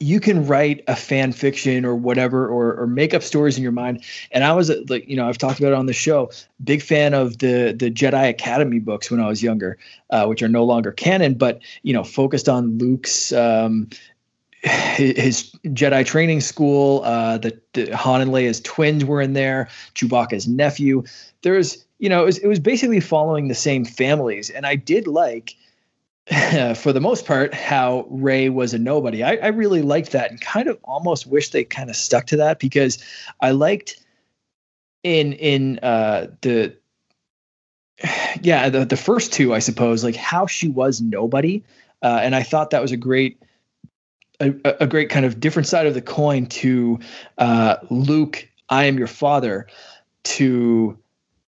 [0.00, 3.70] you can write a fan fiction or whatever or, or make up stories in your
[3.70, 6.30] mind and i was like you know i've talked about it on the show
[6.64, 10.48] big fan of the the jedi academy books when i was younger uh, which are
[10.48, 13.88] no longer canon but you know focused on luke's um,
[14.62, 20.46] his Jedi training school, uh, the, the Han and Leia's twins were in there, Chewbacca's
[20.46, 21.02] nephew.
[21.40, 25.06] There's, you know, it was, it was basically following the same families, and I did
[25.06, 25.56] like
[26.76, 29.24] for the most part, how Rey was a nobody.
[29.24, 32.36] I, I, really liked that and kind of almost wish they kind of stuck to
[32.36, 33.02] that because
[33.40, 33.96] I liked
[35.02, 36.76] in in uh, the
[38.42, 41.64] yeah the the first two I suppose like how she was nobody,
[42.02, 43.42] uh, and I thought that was a great
[44.38, 46.98] a, a, great kind of different side of the coin to
[47.38, 48.48] uh, Luke.
[48.68, 49.66] I am your father.
[50.24, 50.98] To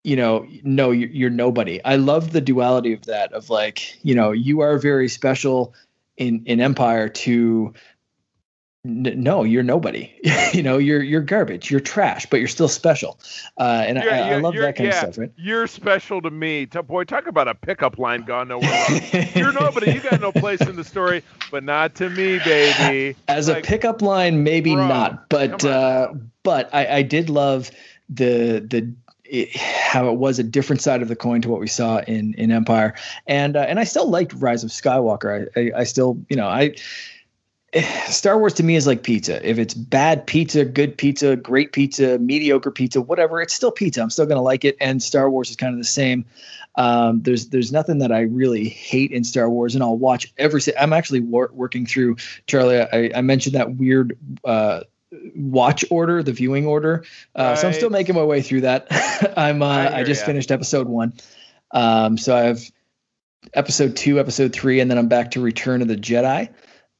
[0.02, 1.82] you know, no, you're, you're nobody.
[1.84, 3.32] I love the duality of that.
[3.32, 5.74] Of like, you know, you are very special
[6.16, 7.08] in in Empire.
[7.08, 7.74] To
[8.86, 10.10] n- no, you're nobody.
[10.54, 11.70] you know, you're you're garbage.
[11.70, 13.20] You're trash, but you're still special.
[13.58, 15.18] Uh, and yeah, I, I, love that kind yeah, of stuff.
[15.18, 15.32] Right?
[15.36, 16.64] You're special to me.
[16.64, 18.86] Boy, talk about a pickup line gone nowhere.
[19.34, 19.92] you're nobody.
[19.92, 23.16] You got no place in the story, but not to me, baby.
[23.28, 27.70] As like, a pickup line, maybe bro, not, but uh, but I, I did love
[28.08, 28.94] the the
[29.30, 32.34] it, how it was a different side of the coin to what we saw in
[32.34, 32.94] in Empire,
[33.26, 35.48] and uh, and I still liked Rise of Skywalker.
[35.56, 36.74] I, I, I still you know I
[38.06, 39.46] Star Wars to me is like pizza.
[39.48, 44.02] If it's bad pizza, good pizza, great pizza, mediocre pizza, whatever, it's still pizza.
[44.02, 44.76] I'm still gonna like it.
[44.80, 46.24] And Star Wars is kind of the same.
[46.76, 50.60] Um, there's there's nothing that I really hate in Star Wars, and I'll watch every.
[50.78, 52.16] I'm actually wor- working through
[52.46, 52.80] Charlie.
[52.80, 54.16] I, I mentioned that weird.
[54.44, 54.82] Uh,
[55.35, 57.05] watch order, the viewing order.
[57.37, 57.59] Uh, right.
[57.59, 58.87] So I'm still making my way through that.
[59.37, 61.14] I'm uh, I, I just finished episode one,
[61.73, 62.62] um, so I have
[63.55, 66.53] episode two, episode three, and then I'm back to Return of the Jedi.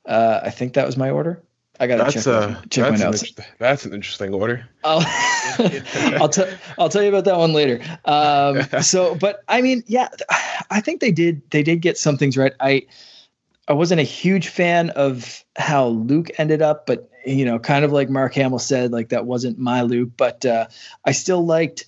[0.07, 1.43] Uh, I think that was my order.
[1.79, 3.23] I gotta that's check, uh, check that's my notes.
[3.23, 4.69] An that's an interesting order.
[4.85, 5.03] I'll
[6.21, 6.45] I'll, t-
[6.79, 7.81] I'll tell you about that one later.
[8.05, 10.09] Um, so, but I mean, yeah,
[10.71, 12.53] I think they did they did get some things right.
[12.61, 12.87] I
[13.67, 17.93] I wasn't a huge fan of how Luke ended up, but you know, kind of
[17.93, 20.67] like Mark Hamill said, like that wasn't my Luke, but uh,
[21.05, 21.87] I still liked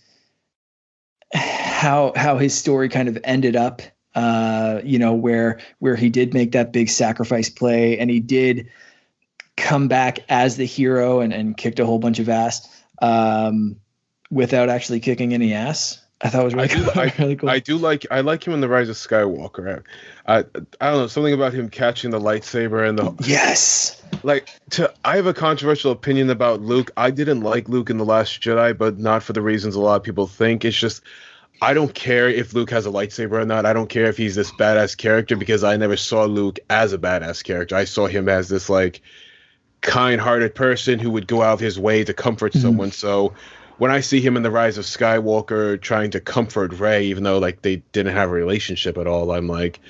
[1.35, 3.83] how how his story kind of ended up.
[4.15, 8.69] Uh, you know, where where he did make that big sacrifice play, and he did
[9.57, 12.69] come back as the hero and, and kicked a whole bunch of ass
[13.01, 13.77] um,
[14.31, 16.02] without actually kicking any ass.
[16.23, 17.01] I thought was really, I do, cool.
[17.01, 17.51] I, really cool.
[17.51, 19.83] I do like I like him in the Rise of Skywalker.
[20.27, 20.45] I, I,
[20.81, 24.01] I don't know something about him catching the lightsaber and the yes.
[24.23, 26.91] Like to, I have a controversial opinion about Luke.
[26.97, 29.97] I didn't like Luke in the Last Jedi, but not for the reasons a lot
[29.97, 30.65] of people think.
[30.65, 31.03] It's just
[31.61, 33.67] I don't care if Luke has a lightsaber or not.
[33.67, 36.99] I don't care if he's this badass character because I never saw Luke as a
[36.99, 37.75] badass character.
[37.75, 39.01] I saw him as this like
[39.81, 42.63] kind-hearted person who would go out of his way to comfort mm-hmm.
[42.63, 42.93] someone.
[42.93, 43.35] So
[43.83, 47.41] when I see him in the Rise of Skywalker trying to comfort Rey, even though
[47.41, 49.81] like they didn't have a relationship at all, I'm like,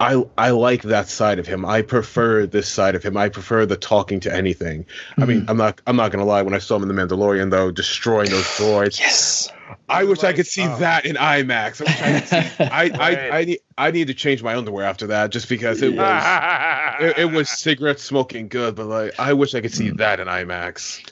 [0.00, 1.64] I I like that side of him.
[1.64, 3.16] I prefer this side of him.
[3.16, 4.86] I prefer the talking to anything.
[4.86, 5.22] Mm-hmm.
[5.22, 5.50] I mean, mm-hmm.
[5.50, 6.42] I'm not I'm not gonna lie.
[6.42, 9.48] When I saw him in the Mandalorian, though, destroying those droids, yes.
[9.88, 10.76] I wish like, I could see oh.
[10.78, 11.80] that in IMAX.
[11.80, 12.36] I I could see.
[12.64, 12.98] I, right.
[12.98, 16.24] I, I need I need to change my underwear after that, just because it was
[17.00, 18.74] it, it, was cigarette smoking good.
[18.74, 19.98] But like, I wish I could see mm.
[19.98, 21.11] that in IMAX.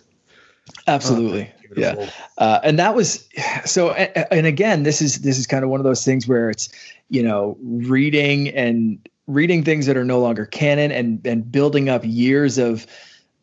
[0.86, 1.50] Absolutely.
[1.52, 2.10] Oh, yeah.
[2.38, 3.28] Uh, and that was
[3.64, 6.68] so and again this is this is kind of one of those things where it's
[7.08, 12.02] you know reading and reading things that are no longer canon and and building up
[12.04, 12.86] years of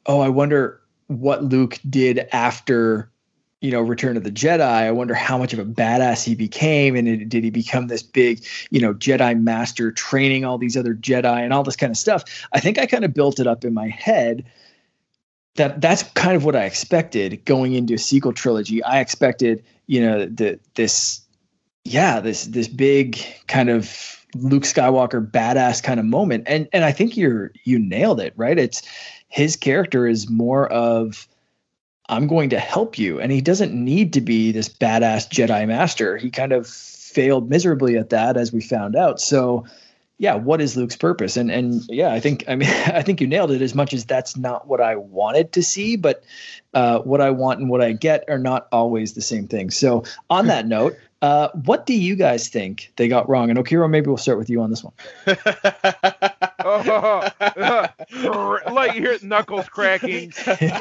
[0.08, 3.10] oh I wonder what Luke did after
[3.62, 6.98] you know Return of the Jedi I wonder how much of a badass he became
[6.98, 10.94] and it, did he become this big you know Jedi master training all these other
[10.94, 13.64] Jedi and all this kind of stuff I think I kind of built it up
[13.64, 14.44] in my head
[15.58, 18.84] that that's kind of what I expected going into a sequel trilogy.
[18.84, 21.22] I expected, you know, the this
[21.84, 23.18] yeah, this this big
[23.48, 26.46] kind of Luke Skywalker badass kind of moment.
[26.48, 28.58] And and I think you're you nailed it, right?
[28.58, 28.82] It's
[29.30, 31.28] his character is more of
[32.10, 36.18] I'm going to help you and he doesn't need to be this badass Jedi master.
[36.18, 39.20] He kind of failed miserably at that as we found out.
[39.20, 39.66] So
[40.20, 41.38] yeah, what is Luke's purpose?
[41.38, 43.62] And and yeah, I think I mean I think you nailed it.
[43.62, 46.24] As much as that's not what I wanted to see, but
[46.74, 49.70] uh, what I want and what I get are not always the same thing.
[49.70, 53.50] So on that note, uh, what do you guys think they got wrong?
[53.50, 54.94] And Okiro, maybe we'll start with you on this one.
[56.64, 57.30] oh,
[58.72, 60.34] like you hear knuckles cracking,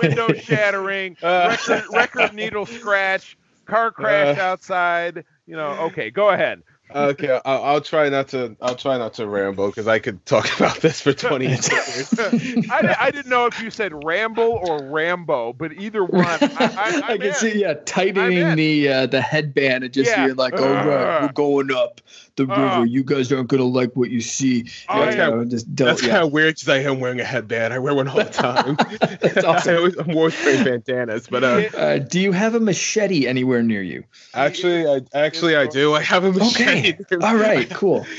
[0.03, 5.25] window shattering, record, record needle scratch, car crash uh, outside.
[5.47, 6.63] You know, okay, go ahead
[6.95, 8.57] okay, I'll, I'll, try not to.
[8.61, 11.69] I'll try not to ramble because I could talk about this for twenty years.
[11.71, 16.25] I, I, didn't know if you said ramble or Rambo, but either one.
[16.25, 17.35] I, I, I can in.
[17.35, 20.27] see, yeah, tightening the uh, the headband and just yeah.
[20.27, 22.01] being like, "Oh, right, we're going up
[22.37, 22.87] the uh, river.
[22.87, 26.11] You guys aren't gonna like what you see." Oh, yeah, of, just that's yeah.
[26.11, 27.73] kind of weird because I am wearing a headband.
[27.73, 28.77] I wear one all the time.
[29.21, 29.93] that's awesome.
[29.99, 34.05] I'm wearing bandanas, but uh, uh, do you have a machete anywhere near you?
[34.35, 35.95] Actually, I actually I do.
[35.95, 36.97] I have a machete.
[37.01, 37.27] Okay.
[37.27, 38.07] All right, cool.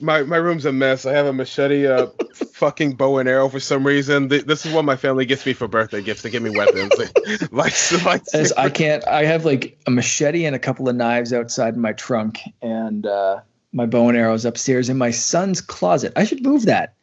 [0.00, 1.06] My my room's a mess.
[1.06, 2.08] I have a machete, a
[2.52, 4.28] fucking bow and arrow for some reason.
[4.28, 6.22] This is what my family gets me for birthday gifts.
[6.22, 6.92] They give me weapons,
[7.50, 9.06] like, like As I can't.
[9.06, 13.40] I have like a machete and a couple of knives outside my trunk, and uh,
[13.72, 16.12] my bow and arrows upstairs in my son's closet.
[16.16, 16.94] I should move that.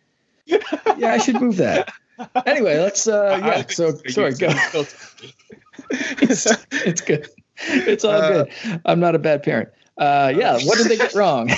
[0.46, 1.92] Yeah, I should move that.
[2.46, 3.08] Anyway, let's.
[3.08, 3.64] uh Yeah.
[3.68, 4.34] So sorry.
[4.34, 4.50] Go.
[5.90, 7.28] it's, it's good.
[7.58, 8.82] It's all uh, good.
[8.86, 9.70] I'm not a bad parent.
[9.98, 11.50] Uh, yeah, what did they get wrong?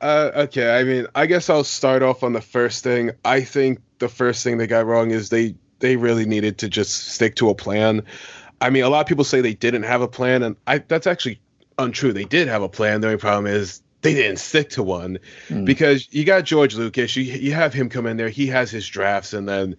[0.00, 3.10] uh, okay, I mean, I guess I'll start off on the first thing.
[3.24, 7.08] I think the first thing they got wrong is they they really needed to just
[7.08, 8.02] stick to a plan.
[8.60, 11.06] I mean, a lot of people say they didn't have a plan, and I that's
[11.06, 11.40] actually
[11.78, 12.12] untrue.
[12.12, 13.00] They did have a plan.
[13.00, 15.64] The only problem is they didn't stick to one mm.
[15.64, 17.16] because you got George Lucas.
[17.16, 18.28] You you have him come in there.
[18.28, 19.76] He has his drafts, and then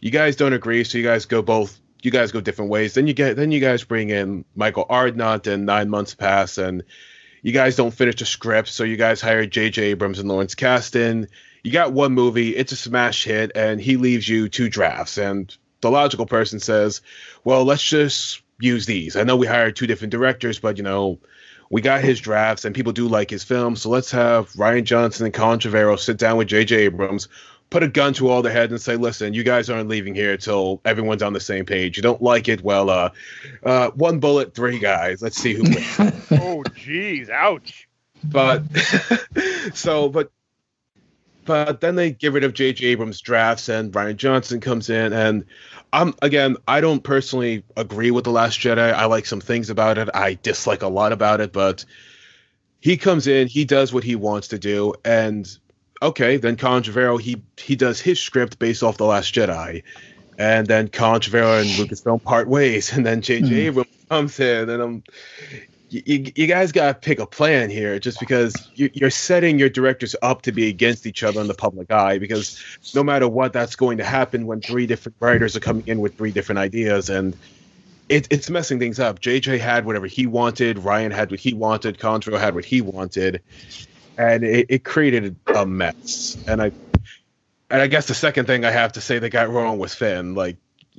[0.00, 2.94] you guys don't agree, so you guys go both you guys go different ways.
[2.94, 6.82] Then you get then you guys bring in Michael Arndt and nine months pass and
[7.42, 9.82] you guys don't finish the script, so you guys hire J.J.
[9.82, 11.28] Abrams and Lawrence Kasdan.
[11.62, 15.18] You got one movie, it's a smash hit, and he leaves you two drafts.
[15.18, 17.00] And the logical person says,
[17.44, 19.16] well, let's just use these.
[19.16, 21.18] I know we hired two different directors, but you know,
[21.70, 23.82] we got his drafts and people do like his films.
[23.82, 26.76] So let's have Rian Johnson and Colin Trevorrow sit down with J.J.
[26.76, 27.28] Abrams,
[27.70, 30.32] put a gun to all their heads and say, "Listen, you guys aren't leaving here
[30.32, 31.96] until everyone's on the same page.
[31.96, 32.62] You don't like it?
[32.62, 33.10] Well, uh,
[33.62, 35.22] uh, one bullet, three guys.
[35.22, 35.78] Let's see who wins."
[36.32, 37.88] oh, jeez, ouch.
[38.22, 38.64] But
[39.74, 40.30] so, but
[41.50, 42.86] but then they get rid of J.J.
[42.86, 45.44] Abrams drafts and Rian Johnson comes in and
[45.92, 48.92] I'm again I don't personally agree with the Last Jedi.
[48.92, 50.08] I like some things about it.
[50.14, 51.84] I dislike a lot about it, but
[52.78, 55.50] he comes in, he does what he wants to do, and
[56.00, 59.82] okay, then Colin Trevorrow he he does his script based off the Last Jedi,
[60.38, 63.48] and then Colin Trevorrow and Lucasfilm part ways, and then J.J.
[63.48, 63.56] Mm.
[63.56, 65.02] Abrams comes in, and I'm.
[65.90, 70.14] You, you guys got to pick a plan here just because you're setting your directors
[70.22, 72.62] up to be against each other in the public eye because
[72.94, 76.16] no matter what that's going to happen when three different writers are coming in with
[76.16, 77.36] three different ideas and
[78.08, 81.98] it, it's messing things up jj had whatever he wanted rian had what he wanted
[81.98, 83.42] Contro had what he wanted
[84.20, 86.36] and it, it created a mess.
[86.46, 86.72] And I
[87.70, 90.34] and I guess the second thing I have to say that got wrong was Finn.
[90.34, 90.56] Like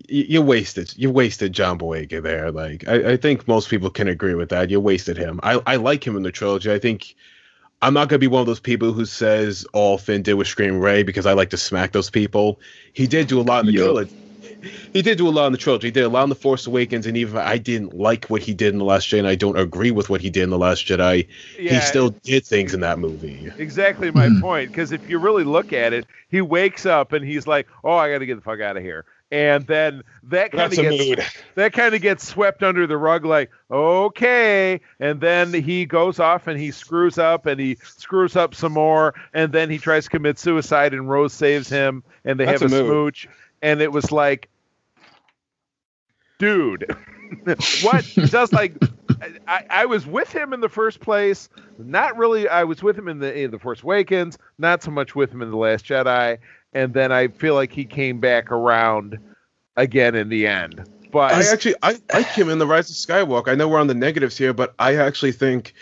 [0.07, 2.51] you, you wasted you wasted John Boyega there.
[2.51, 4.69] Like I, I think most people can agree with that.
[4.69, 5.39] You wasted him.
[5.43, 6.71] I, I like him in the trilogy.
[6.71, 7.15] I think
[7.81, 10.79] I'm not gonna be one of those people who says all Finn did was scream
[10.79, 12.59] Rey because I like to smack those people.
[12.93, 13.83] He did do a lot in the yep.
[13.83, 14.15] trilogy
[14.93, 15.87] he did do a lot in the trilogy.
[15.87, 18.53] He did a lot in the Force Awakens, and even I didn't like what he
[18.53, 20.57] did in the Last Jedi, and I don't agree with what he did in the
[20.57, 21.27] Last Jedi.
[21.59, 23.51] Yeah, he still did things in that movie.
[23.57, 24.41] Exactly my mm.
[24.41, 24.69] point.
[24.69, 28.11] Because if you really look at it, he wakes up and he's like, "Oh, I
[28.11, 31.73] got to get the fuck out of here." And then that kind of gets that
[31.73, 36.59] kind of gets swept under the rug like okay and then he goes off and
[36.59, 40.37] he screws up and he screws up some more and then he tries to commit
[40.37, 43.27] suicide and Rose saves him and they That's have a, a smooch
[43.61, 44.49] and it was like
[46.41, 46.95] dude,
[47.83, 48.03] what?
[48.03, 48.73] Just like
[49.47, 51.47] I, I was with him in the first place.
[51.77, 52.49] Not really.
[52.49, 54.37] I was with him in the in the Force Awakens.
[54.57, 56.39] Not so much with him in the Last Jedi.
[56.73, 59.19] And then I feel like he came back around
[59.75, 60.87] again in the end.
[61.11, 63.49] But I actually I like him in the Rise of Skywalker.
[63.49, 65.73] I know we're on the negatives here, but I actually think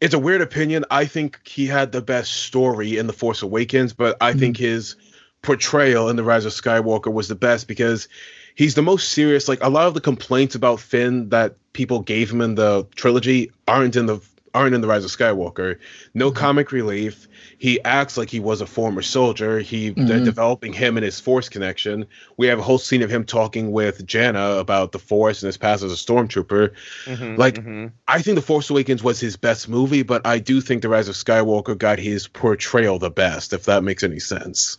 [0.00, 0.84] it's a weird opinion.
[0.90, 4.40] I think he had the best story in the Force Awakens, but I mm-hmm.
[4.40, 4.96] think his
[5.42, 8.08] portrayal in the Rise of Skywalker was the best because
[8.54, 9.48] he's the most serious.
[9.48, 13.50] Like a lot of the complaints about Finn that people gave him in the trilogy
[13.66, 14.20] aren't in the
[14.54, 15.78] aren't in the Rise of Skywalker.
[16.14, 16.38] No mm-hmm.
[16.38, 17.28] comic relief.
[17.58, 19.58] He acts like he was a former soldier.
[19.58, 20.06] He mm-hmm.
[20.06, 22.06] they're developing him and his Force connection.
[22.36, 25.56] We have a whole scene of him talking with Jannah about the Force and his
[25.56, 26.72] past as a stormtrooper.
[27.04, 27.86] Mm-hmm, like mm-hmm.
[28.08, 31.08] I think the Force Awakens was his best movie, but I do think the Rise
[31.08, 33.52] of Skywalker got his portrayal the best.
[33.52, 34.78] If that makes any sense.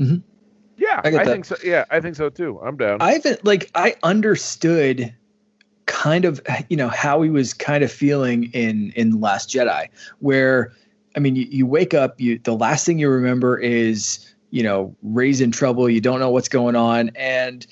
[0.00, 0.16] Mm-hmm.
[0.76, 1.56] Yeah, I, I think so.
[1.62, 2.60] Yeah, I think so too.
[2.60, 3.00] I'm down.
[3.00, 5.14] I haven't like I understood
[5.92, 6.40] kind of
[6.70, 9.86] you know how he was kind of feeling in in last jedi
[10.20, 10.72] where
[11.16, 14.96] i mean you, you wake up you the last thing you remember is you know
[15.02, 17.66] rey's in trouble you don't know what's going on and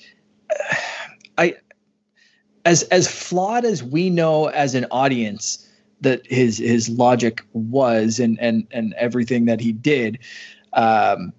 [0.51, 0.75] uh,
[1.39, 1.55] i
[2.63, 5.67] as as flawed as we know as an audience
[6.01, 10.19] that his his logic was and and and everything that he did
[10.73, 11.33] um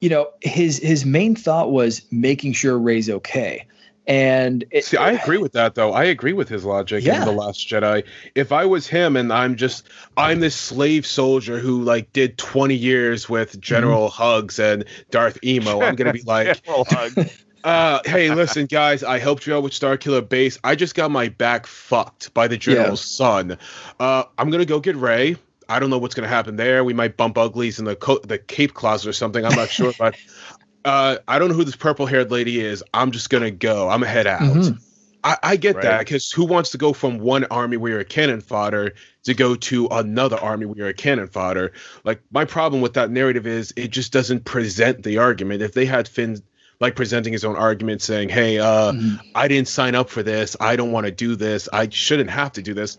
[0.00, 3.66] you know his his main thought was making sure rey's okay
[4.08, 5.92] and it, see, I agree with that though.
[5.92, 7.20] I agree with his logic yeah.
[7.20, 8.04] in the Last Jedi.
[8.34, 9.86] If I was him and I'm just
[10.16, 14.22] I'm this slave soldier who like did 20 years with General mm-hmm.
[14.22, 16.58] Hux and Darth Emo, I'm gonna be like,
[17.64, 20.58] uh, hey, listen, guys, I helped you out with Starkiller Base.
[20.64, 23.26] I just got my back fucked by the general's yeah.
[23.26, 23.58] son.
[24.00, 25.36] Uh, I'm gonna go get Rey.
[25.68, 26.82] I don't know what's gonna happen there.
[26.82, 29.44] We might bump uglies in the co- the cape closet or something.
[29.44, 30.16] I'm not sure, but
[30.84, 32.82] uh, I don't know who this purple haired lady is.
[32.94, 33.88] I'm just gonna go.
[33.88, 34.40] I'm gonna head out.
[34.40, 34.76] Mm-hmm.
[35.24, 35.82] I, I, get right.
[35.82, 39.34] that because who wants to go from one army where you're a cannon fodder to
[39.34, 41.72] go to another army where you're a cannon fodder?
[42.04, 45.62] Like my problem with that narrative is it just doesn't present the argument.
[45.62, 46.40] If they had Finn
[46.80, 49.16] like presenting his own argument, saying, "Hey, uh, mm-hmm.
[49.34, 50.56] I didn't sign up for this.
[50.60, 51.68] I don't want to do this.
[51.72, 52.98] I shouldn't have to do this,"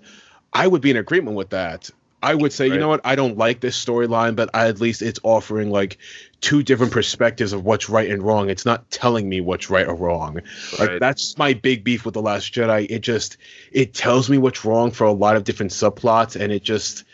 [0.51, 1.89] I would be in agreement with that.
[2.21, 2.73] I would say, right.
[2.73, 5.97] you know what, I don't like this storyline, but at least it's offering like
[6.41, 8.49] two different perspectives of what's right and wrong.
[8.49, 10.35] It's not telling me what's right or wrong.
[10.77, 10.79] Right.
[10.79, 12.87] Like that's my big beef with the Last Jedi.
[12.89, 13.37] It just
[13.71, 17.05] it tells me what's wrong for a lot of different subplots, and it just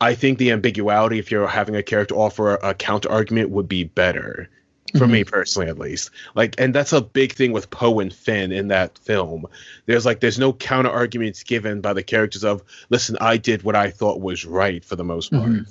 [0.00, 3.84] I think the ambiguity, if you're having a character offer a counter argument, would be
[3.84, 4.48] better
[4.92, 5.12] for mm-hmm.
[5.12, 8.68] me personally at least like and that's a big thing with poe and finn in
[8.68, 9.46] that film
[9.86, 13.74] there's like there's no counter arguments given by the characters of listen i did what
[13.74, 15.70] i thought was right for the most part mm-hmm.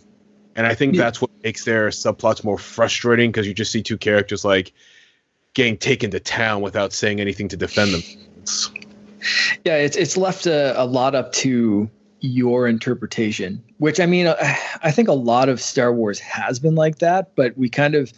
[0.55, 1.03] and i think yeah.
[1.03, 4.73] that's what makes their subplots more frustrating because you just see two characters like
[5.53, 8.01] getting taken to town without saying anything to defend them
[9.65, 11.89] yeah it's it's left a, a lot up to
[12.21, 14.27] your interpretation which i mean
[14.83, 18.11] i think a lot of star wars has been like that but we kind of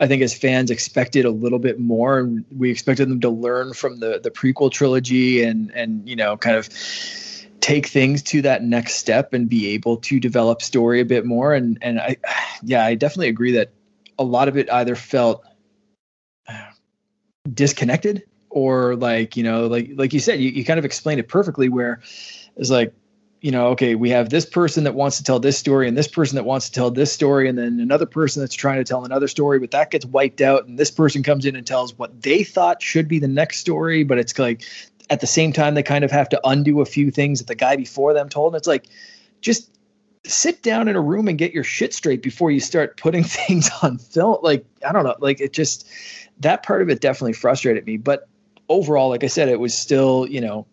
[0.00, 3.74] I think as fans expected a little bit more, and we expected them to learn
[3.74, 6.68] from the the prequel trilogy and and you know kind of
[7.60, 11.54] take things to that next step and be able to develop story a bit more.
[11.54, 12.16] And and I,
[12.62, 13.72] yeah, I definitely agree that
[14.18, 15.44] a lot of it either felt
[17.52, 21.28] disconnected or like you know like like you said you, you kind of explained it
[21.28, 22.00] perfectly where
[22.56, 22.92] it's like
[23.40, 26.08] you know, okay, we have this person that wants to tell this story and this
[26.08, 29.04] person that wants to tell this story, and then another person that's trying to tell
[29.04, 32.22] another story, but that gets wiped out, and this person comes in and tells what
[32.22, 34.62] they thought should be the next story, but it's like
[35.10, 37.54] at the same time they kind of have to undo a few things that the
[37.54, 38.54] guy before them told.
[38.54, 38.86] And it's like
[39.40, 39.70] just
[40.24, 43.68] sit down in a room and get your shit straight before you start putting things
[43.82, 44.38] on film.
[44.42, 45.88] Like, I don't know, like it just
[46.38, 47.96] that part of it definitely frustrated me.
[47.96, 48.28] But
[48.68, 50.66] overall, like I said, it was still, you know,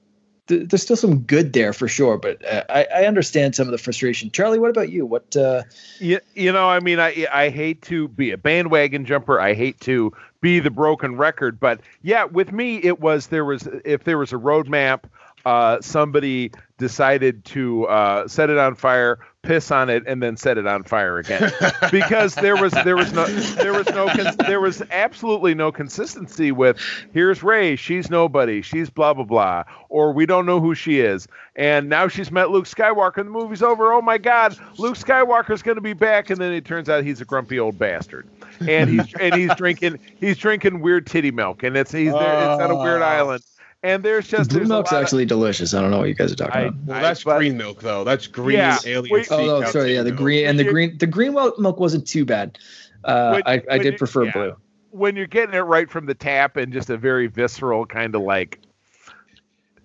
[0.48, 3.72] th- there's still some good there for sure, but uh, I, I, understand some of
[3.72, 4.32] the frustration.
[4.32, 5.06] Charlie, what about you?
[5.06, 5.36] What?
[5.36, 5.64] Uh...
[6.00, 9.40] You, you know, I mean, I I hate to be a bandwagon jumper.
[9.40, 13.68] I hate to be the broken record, but yeah, with me, it was there was
[13.86, 15.04] if there was a roadmap
[15.48, 20.58] uh, somebody decided to uh, set it on fire, piss on it, and then set
[20.58, 21.52] it on fire again,
[21.92, 24.08] because there was there was no there was no
[24.48, 26.78] there was absolutely no consistency with
[27.14, 31.28] here's Rey, she's nobody, she's blah blah blah, or we don't know who she is,
[31.56, 33.92] and now she's met Luke Skywalker, and the movie's over.
[33.94, 37.22] Oh my God, Luke Skywalker's going to be back, and then it turns out he's
[37.22, 38.28] a grumpy old bastard,
[38.68, 42.62] and he's and he's drinking he's drinking weird titty milk, and it's he's there, it's
[42.62, 43.44] on a weird island
[43.88, 45.74] and there's just blue milk's actually of, delicious.
[45.74, 46.86] I don't know what you guys are talking I, about.
[46.86, 48.04] Well, that's I, green milk though.
[48.04, 49.26] That's green yeah, alien.
[49.32, 49.96] oh, no, sorry.
[49.96, 52.60] Yeah, the green and the green the green milk wasn't too bad.
[53.06, 54.56] Uh, when, I, I did prefer yeah, blue.
[54.92, 58.22] When you're getting it right from the tap and just a very visceral kind of
[58.22, 58.60] like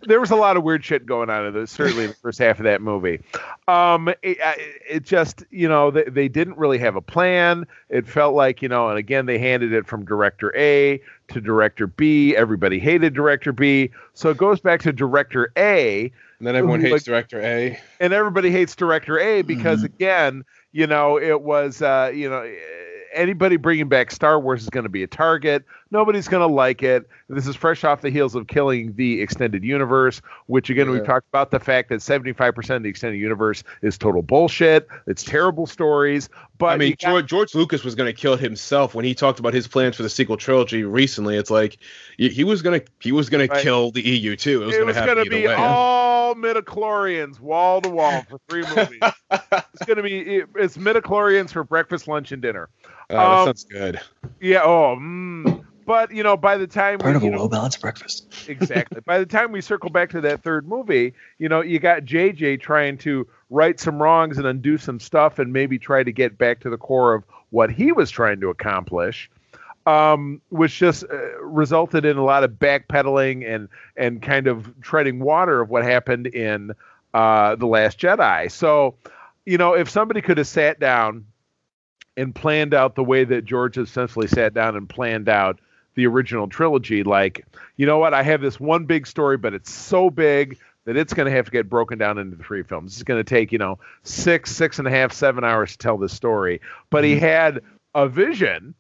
[0.07, 2.59] there was a lot of weird shit going on in the certainly the first half
[2.59, 3.21] of that movie.
[3.69, 4.39] Um, it,
[4.89, 7.67] it, just you know they, they didn't really have a plan.
[7.89, 11.87] It felt like you know, and again they handed it from director A to director
[11.87, 12.37] B.
[12.37, 16.13] Everybody hated director B, so it goes back to director A.
[16.39, 17.79] And then everyone hates like, director A.
[18.01, 19.95] And everybody hates director A because mm-hmm.
[19.95, 22.43] again, you know, it was uh, you know
[23.13, 25.65] anybody bringing back Star Wars is going to be a target.
[25.91, 27.09] Nobody's going to like it.
[27.29, 30.93] This is fresh off the heels of killing the extended universe, which again yeah.
[30.93, 34.89] we've talked about the fact that 75% of the extended universe is total bullshit.
[35.07, 36.29] It's terrible stories.
[36.59, 39.39] But I mean, got- George, George, Lucas was going to kill himself when he talked
[39.39, 41.37] about his plans for the sequel trilogy recently.
[41.37, 41.79] It's like
[42.17, 43.57] he was going to he was going right.
[43.57, 44.63] to kill the EU too.
[44.63, 45.55] It was going to be way.
[45.55, 49.01] all midichlorians wall to wall for three movies.
[49.31, 52.69] it's going to be it's midichlorians for breakfast, lunch, and dinner.
[53.11, 54.01] Oh, that um, sounds good.
[54.41, 54.63] Yeah.
[54.65, 54.97] Oh.
[54.99, 58.27] Mm, but you know, by the time part we, of a well balanced breakfast.
[58.49, 59.01] exactly.
[59.05, 62.61] By the time we circle back to that third movie, you know, you got JJ
[62.61, 66.61] trying to right some wrongs and undo some stuff, and maybe try to get back
[66.61, 69.31] to the core of what he was trying to accomplish.
[69.85, 75.19] Um, which just uh, resulted in a lot of backpedaling and and kind of treading
[75.19, 76.73] water of what happened in
[77.15, 78.49] uh, the Last Jedi.
[78.51, 78.95] So,
[79.45, 81.27] you know, if somebody could have sat down
[82.17, 85.61] and planned out the way that George essentially sat down and planned out
[85.95, 87.03] the original trilogy.
[87.03, 87.47] Like,
[87.77, 88.15] you know what?
[88.15, 91.45] I have this one big story, but it's so big that it's going to have
[91.47, 92.95] to get broken down into three films.
[92.95, 95.99] It's going to take, you know, six, six and a half, seven hours to tell
[95.99, 96.61] this story.
[96.91, 97.25] But he mm-hmm.
[97.25, 97.61] had
[97.95, 98.75] a vision.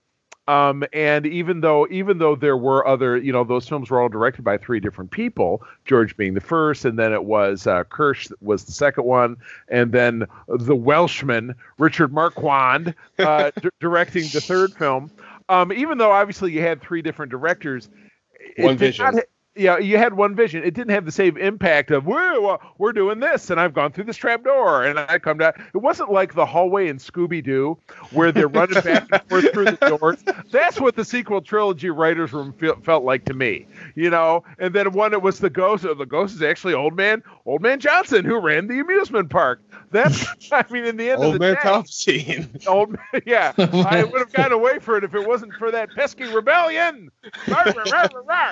[0.52, 4.10] Um, and even though even though there were other, you know, those films were all
[4.10, 8.28] directed by three different people, George being the first, and then it was uh, Kirsch
[8.42, 9.36] was the second one,
[9.68, 15.10] and then the Welshman Richard Marquand uh, d- directing the third film.
[15.48, 17.88] Um, even though obviously you had three different directors,
[18.58, 19.14] one vision.
[19.14, 19.24] Not,
[19.54, 20.64] yeah, you had one vision.
[20.64, 24.04] It didn't have the same impact of "Woo, we're doing this," and I've gone through
[24.04, 25.52] this trap door, and I come down.
[25.74, 27.76] It wasn't like the hallway in Scooby Doo
[28.12, 30.24] where they're running back and forth through the doors.
[30.50, 34.42] That's what the sequel trilogy writers' room feel, felt like to me, you know.
[34.58, 35.82] And then one, it was the ghost.
[35.82, 39.60] The ghost is actually old man, old man Johnson, who ran the amusement park.
[39.90, 42.66] That's, I mean, in the end old of the man day, Palpatine.
[42.66, 43.52] Old man, yeah.
[43.58, 47.10] I would have gotten away for it if it wasn't for that pesky rebellion.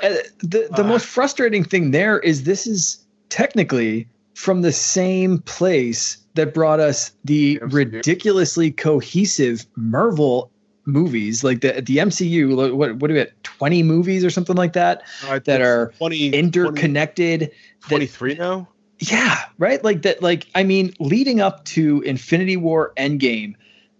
[0.02, 6.18] Uh, the the most frustrating thing there is this is technically from the same place
[6.34, 10.50] that brought us the ridiculously cohesive Marvel
[10.86, 12.74] movies, like the the MCU.
[12.74, 13.26] What what do we?
[13.42, 17.52] Twenty movies or something like that uh, that are 20, interconnected.
[17.88, 18.68] 23 now.
[18.98, 19.82] Yeah, right.
[19.82, 20.22] Like that.
[20.22, 23.54] Like I mean, leading up to Infinity War Endgame,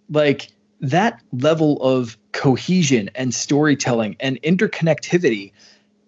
[0.09, 0.49] like
[0.81, 5.53] that level of cohesion and storytelling and interconnectivity.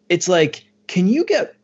[0.08, 1.56] It's like, can you get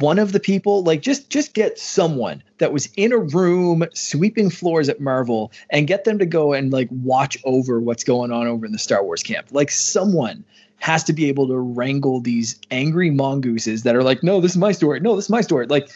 [0.00, 4.50] one of the people like just just get someone that was in a room sweeping
[4.50, 8.46] floors at Marvel and get them to go and like watch over what's going on
[8.46, 9.46] over in the Star Wars camp.
[9.50, 10.44] Like someone
[10.76, 14.58] has to be able to wrangle these angry mongooses that are like, no, this is
[14.58, 15.00] my story.
[15.00, 15.66] No, this is my story.
[15.66, 15.88] Like,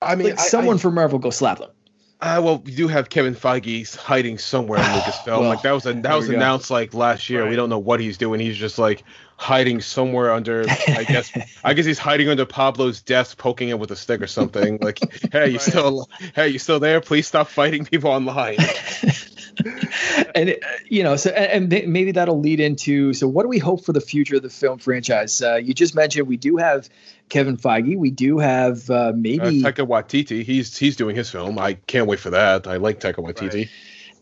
[0.00, 1.68] I mean, like someone I, from Marvel go slap them.
[2.22, 5.40] Uh, well, we do have Kevin Feige hiding somewhere in Lucasfilm.
[5.40, 6.74] well, like that was a, that was announced go.
[6.74, 7.42] like last year.
[7.42, 7.50] Right.
[7.50, 8.40] We don't know what he's doing.
[8.40, 9.04] He's just like
[9.40, 10.66] hiding somewhere under.
[10.68, 11.32] I guess
[11.64, 14.78] I guess he's hiding under Pablo's desk, poking him with a stick or something.
[14.80, 15.00] Like,
[15.32, 15.60] hey, you right.
[15.60, 17.00] still hey, you still there?
[17.00, 18.58] Please stop fighting people online.
[20.34, 20.54] and uh,
[20.86, 23.14] you know, so and, and, maybe that'll lead into.
[23.14, 25.40] So, what do we hope for the future of the film franchise?
[25.42, 26.90] Uh, you just mentioned we do have
[27.30, 27.96] Kevin Feige.
[27.96, 30.44] We do have uh, maybe uh, Taika Waititi.
[30.44, 31.58] He's he's doing his film.
[31.58, 32.66] I can't wait for that.
[32.66, 33.54] I like Taika Waititi.
[33.54, 33.70] Right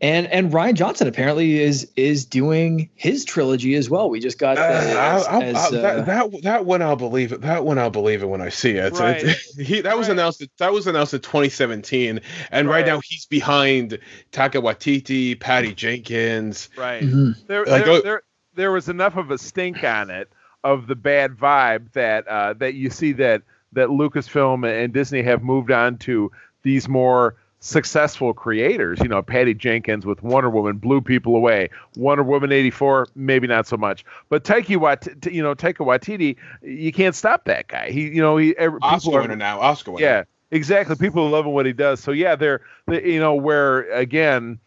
[0.01, 4.09] and and Rian Johnson apparently is is doing his trilogy as well.
[4.09, 6.97] We just got uh, as, I, I, as, I, that, uh, that that one I'll
[6.97, 7.41] believe it.
[7.41, 8.93] That one I'll believe it when I see it.
[8.93, 9.23] Right.
[9.23, 10.13] it he, that was right.
[10.13, 10.45] announced.
[10.59, 12.21] That was announced in 2017,
[12.51, 13.99] and right, right now he's behind
[14.33, 16.69] Taika Waititi, Patty Jenkins.
[16.77, 17.03] Right.
[17.03, 17.47] Mm-hmm.
[17.47, 18.23] There, like, there, there,
[18.55, 20.31] there was enough of a stink on it
[20.65, 23.43] of the bad vibe that uh, that you see that
[23.73, 26.31] that Lucasfilm and Disney have moved on to
[26.63, 29.01] these more successful creators.
[29.01, 31.71] You know, Patty Jenkins with Wonder Woman blew people away.
[31.97, 34.05] Wonder Woman 84, maybe not so much.
[34.29, 37.91] But Taika Waititi, you know, Taika Waititi, you can't stop that guy.
[37.91, 39.61] He, you know, he every, Oscar winner now.
[39.61, 40.07] Oscar winner.
[40.07, 40.97] Yeah, exactly.
[40.97, 42.01] People are loving what he does.
[42.01, 44.59] So yeah, they're, they, you know, where again,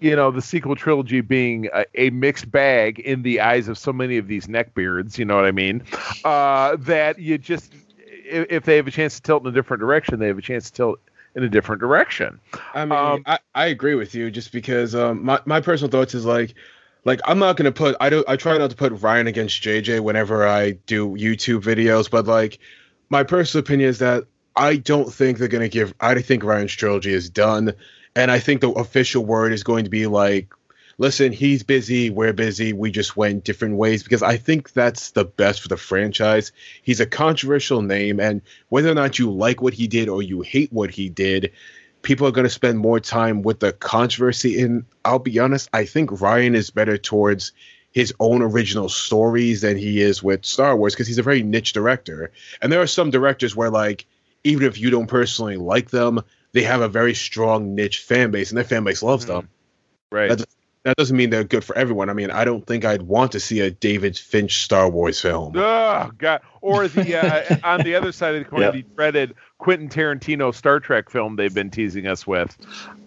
[0.00, 3.90] you know, the sequel trilogy being a, a, mixed bag in the eyes of so
[3.90, 5.16] many of these neckbeards.
[5.16, 5.82] You know what I mean?
[6.24, 7.72] Uh, that you just
[8.24, 10.42] if, if they have a chance to tilt in a different direction, they have a
[10.42, 11.00] chance to tilt
[11.34, 12.40] in a different direction.
[12.74, 16.14] I mean, um, I, I agree with you just because um, my, my personal thoughts
[16.14, 16.54] is like,
[17.04, 20.00] like I'm not gonna put I don't I try not to put Rian against JJ
[20.00, 22.58] whenever I do YouTube videos, but like
[23.10, 24.24] my personal opinion is that
[24.56, 27.74] I don't think they're gonna give I think Rian's trilogy is done,
[28.16, 30.54] and I think the official word is going to be like
[30.98, 35.24] listen, he's busy, we're busy, we just went different ways because I think that's the
[35.24, 36.52] best for the franchise.
[36.82, 40.42] He's a controversial name, and whether or not you like what he did or you
[40.42, 41.52] hate what he did,
[42.02, 44.60] people are going to spend more time with the controversy.
[44.60, 47.52] And I'll be honest, I think Rian is better towards
[47.92, 51.72] his own original stories than he is with Star Wars because he's a very niche
[51.72, 52.32] director.
[52.60, 54.06] And there are some directors where, like,
[54.42, 56.22] even if you don't personally like them,
[56.52, 59.34] they have a very strong niche fan base, and their fan base loves mm-hmm.
[59.34, 59.48] them.
[60.10, 60.28] Right.
[60.28, 60.44] That,
[60.84, 62.10] that doesn't mean they're good for everyone.
[62.10, 65.54] I mean, I don't think I'd want to see a David Finch Star Wars film.
[65.94, 66.42] Oh God!
[66.60, 68.72] Or the uh, on the other side of the coin, yep.
[68.74, 72.56] the dreaded Quentin Tarantino Star Trek film they've been teasing us with.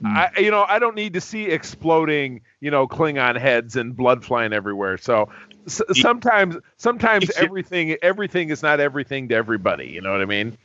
[0.01, 0.15] Mm.
[0.15, 4.25] I, you know, I don't need to see exploding, you know, Klingon heads and blood
[4.25, 4.97] flying everywhere.
[4.97, 5.29] So
[5.67, 9.87] s- sometimes, sometimes everything, everything is not everything to everybody.
[9.87, 10.57] You know what I mean?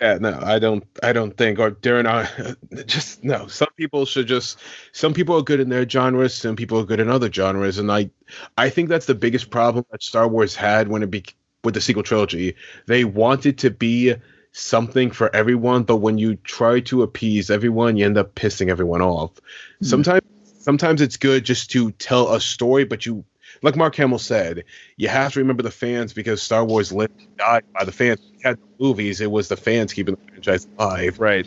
[0.00, 0.84] Yeah, no, I don't.
[1.02, 1.58] I don't think.
[1.58, 3.48] Or Darren, uh, just no.
[3.48, 4.58] Some people should just.
[4.92, 6.34] Some people are good in their genres.
[6.34, 8.10] Some people are good in other genres, and I,
[8.56, 11.24] I think that's the biggest problem that Star Wars had when it be
[11.64, 12.54] with the sequel trilogy.
[12.86, 14.14] They wanted to be
[14.52, 19.02] something for everyone, but when you try to appease everyone, you end up pissing everyone
[19.02, 19.34] off.
[19.82, 19.86] Mm.
[19.86, 20.22] Sometimes,
[20.60, 23.24] sometimes it's good just to tell a story, but you
[23.62, 24.64] like Mark Hamill said,
[24.96, 28.20] you have to remember the fans because Star Wars lived and died by the fans.
[28.32, 31.18] We had movies, it was the fans keeping the franchise alive.
[31.18, 31.46] Right.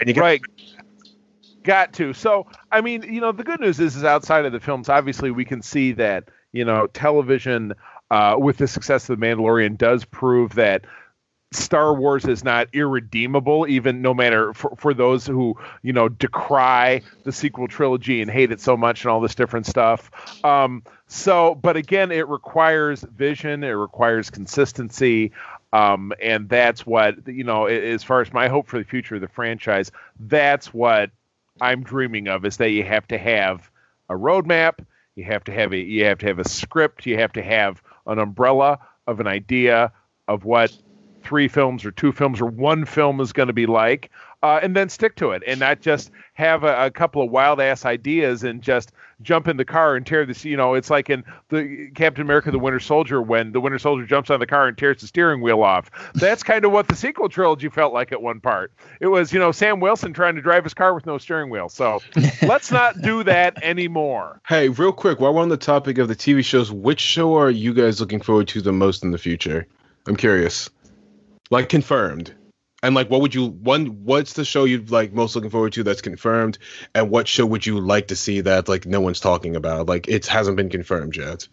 [0.00, 0.42] And you got right.
[1.62, 2.12] Got to.
[2.12, 5.30] So, I mean, you know, the good news is, is outside of the films, obviously,
[5.30, 7.74] we can see that, you know, television,
[8.10, 10.84] uh, with the success of The Mandalorian, does prove that
[11.52, 17.02] Star Wars is not irredeemable, even no matter for, for those who you know decry
[17.24, 20.10] the sequel trilogy and hate it so much and all this different stuff.
[20.44, 25.32] Um, so, but again, it requires vision, it requires consistency,
[25.72, 27.66] um, and that's what you know.
[27.66, 31.10] As far as my hope for the future of the franchise, that's what
[31.60, 33.70] I'm dreaming of: is that you have to have
[34.08, 34.84] a roadmap,
[35.16, 37.82] you have to have a you have to have a script, you have to have
[38.06, 39.92] an umbrella of an idea
[40.28, 40.76] of what
[41.22, 44.10] three films or two films or one film is going to be like,
[44.42, 47.60] uh, and then stick to it and not just have a, a, couple of wild
[47.60, 48.90] ass ideas and just
[49.22, 50.44] jump in the car and tear this.
[50.44, 54.04] You know, it's like in the Captain America: The Winter Soldier when the Winter Soldier
[54.04, 55.90] jumps on the car and tears the steering wheel off.
[56.14, 58.72] That's kind of what the sequel trilogy felt like at one part.
[59.00, 61.68] It was, you know, Sam Wilson trying to drive his car with no steering wheel.
[61.68, 62.00] So
[62.42, 64.40] let's not do that anymore.
[64.48, 67.50] Hey, real quick, while we're on the topic of the TV shows, which show are
[67.50, 69.68] you guys looking forward to the most in the future?
[70.08, 70.68] I'm curious
[71.50, 72.34] like confirmed.
[72.82, 75.84] And like what would you one what's the show you'd like most looking forward to
[75.84, 76.58] that's confirmed?
[76.94, 79.86] And what show would you like to see that like no one's talking about?
[79.86, 81.46] Like it hasn't been confirmed yet.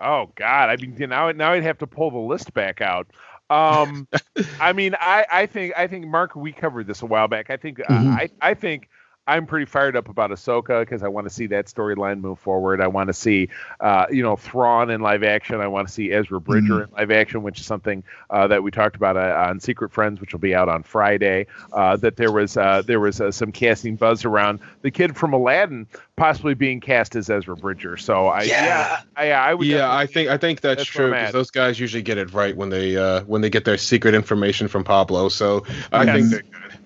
[0.00, 0.70] Oh god.
[0.70, 3.08] I mean now now i'd have to pull the list back out.
[3.50, 4.06] Um
[4.60, 7.50] i mean i i think i think mark we covered this a while back.
[7.50, 8.12] I think mm-hmm.
[8.12, 8.88] uh, i i think
[9.26, 12.80] I'm pretty fired up about Ahsoka because I want to see that storyline move forward.
[12.82, 13.48] I want to see,
[13.80, 15.60] uh, you know, Thrawn in live action.
[15.60, 16.94] I want to see Ezra Bridger mm-hmm.
[16.94, 20.20] in live action, which is something uh, that we talked about uh, on Secret Friends,
[20.20, 21.46] which will be out on Friday.
[21.72, 25.32] Uh, that there was uh, there was uh, some casting buzz around the kid from
[25.32, 27.96] Aladdin possibly being cast as Ezra Bridger.
[27.96, 31.10] So I yeah, yeah I, I would yeah I think I think that's, that's true
[31.10, 34.68] because those guys usually get it right when they when they get their secret information
[34.68, 35.30] from Pablo.
[35.30, 36.14] So I yes.
[36.14, 36.83] think they're good.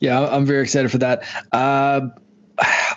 [0.00, 1.24] Yeah, I'm very excited for that.
[1.52, 2.08] Uh,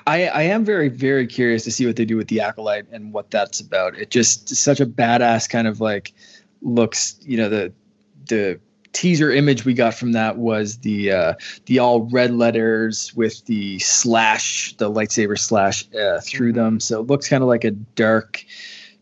[0.07, 3.13] I, I am very, very curious to see what they do with the acolyte and
[3.13, 3.95] what that's about.
[3.95, 6.13] It just such a badass kind of like
[6.61, 7.19] looks.
[7.21, 7.73] You know, the
[8.27, 8.59] the
[8.93, 11.33] teaser image we got from that was the uh,
[11.65, 16.79] the all red letters with the slash, the lightsaber slash uh, through them.
[16.79, 18.43] So it looks kind of like a dark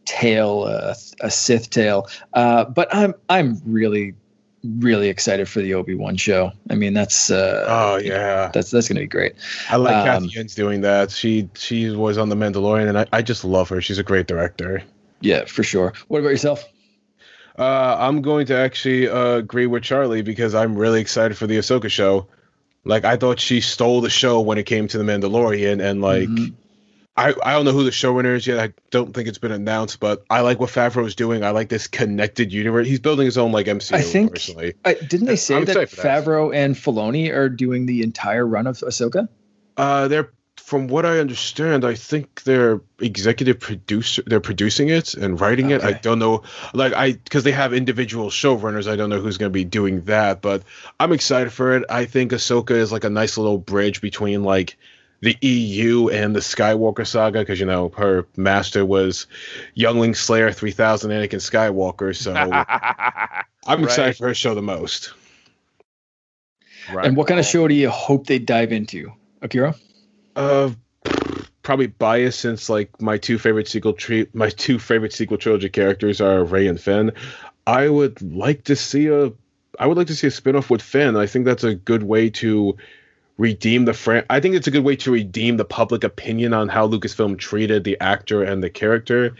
[0.05, 2.07] tail, uh, a Sith tail.
[2.33, 4.15] Uh, but I'm I'm really
[4.63, 6.51] really excited for the Obi Wan show.
[6.69, 9.35] I mean, that's uh, oh yeah, that's that's gonna be great.
[9.69, 11.11] I like um, Cathy Yens doing that.
[11.11, 13.81] She she was on the Mandalorian, and I, I just love her.
[13.81, 14.83] She's a great director.
[15.21, 15.93] Yeah, for sure.
[16.07, 16.63] What about yourself?
[17.57, 21.57] Uh, I'm going to actually uh, agree with Charlie because I'm really excited for the
[21.57, 22.27] Ahsoka show.
[22.85, 26.29] Like I thought she stole the show when it came to the Mandalorian, and like.
[26.29, 26.55] Mm-hmm
[27.19, 28.59] I, I don't know who the showrunner is yet.
[28.59, 31.43] I don't think it's been announced, but I like what Favreau is doing.
[31.43, 32.87] I like this connected universe.
[32.87, 33.93] He's building his own like MCU.
[33.93, 34.31] I think.
[34.31, 34.75] Personally.
[34.85, 38.77] I, didn't they say that, that Favreau and Filoni are doing the entire run of
[38.77, 39.27] Ahsoka?
[39.75, 41.83] Uh, they're from what I understand.
[41.83, 44.23] I think they're executive producer.
[44.25, 45.75] They're producing it and writing okay.
[45.75, 45.95] it.
[45.95, 46.43] I don't know,
[46.73, 48.89] like I because they have individual showrunners.
[48.89, 50.63] I don't know who's going to be doing that, but
[50.99, 51.83] I'm excited for it.
[51.89, 54.77] I think Ahsoka is like a nice little bridge between like
[55.21, 59.27] the EU and the Skywalker saga because you know her master was
[59.75, 62.15] Youngling Slayer 3000 Anakin Skywalker.
[62.15, 62.33] So
[63.67, 64.17] I'm excited right.
[64.17, 65.13] for her show the most.
[66.91, 67.05] Right.
[67.05, 69.11] And what kind of show do you hope they dive into,
[69.41, 69.77] Okiro?
[70.35, 70.71] Uh,
[71.61, 76.21] probably bias since like my two favorite sequel tre- my two favorite sequel trilogy characters
[76.21, 77.11] are Rey and Finn.
[77.67, 79.31] I would like to see a
[79.77, 81.15] I would like to see a spinoff with Finn.
[81.15, 82.75] I think that's a good way to
[83.39, 84.25] redeem the friend.
[84.29, 87.85] I think it's a good way to redeem the public opinion on how Lucasfilm treated
[87.85, 89.35] the actor and the character.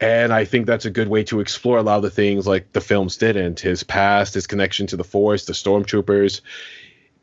[0.00, 2.72] And I think that's a good way to explore a lot of the things like
[2.72, 3.60] the films didn't.
[3.60, 6.40] His past, his connection to the Force, the stormtroopers,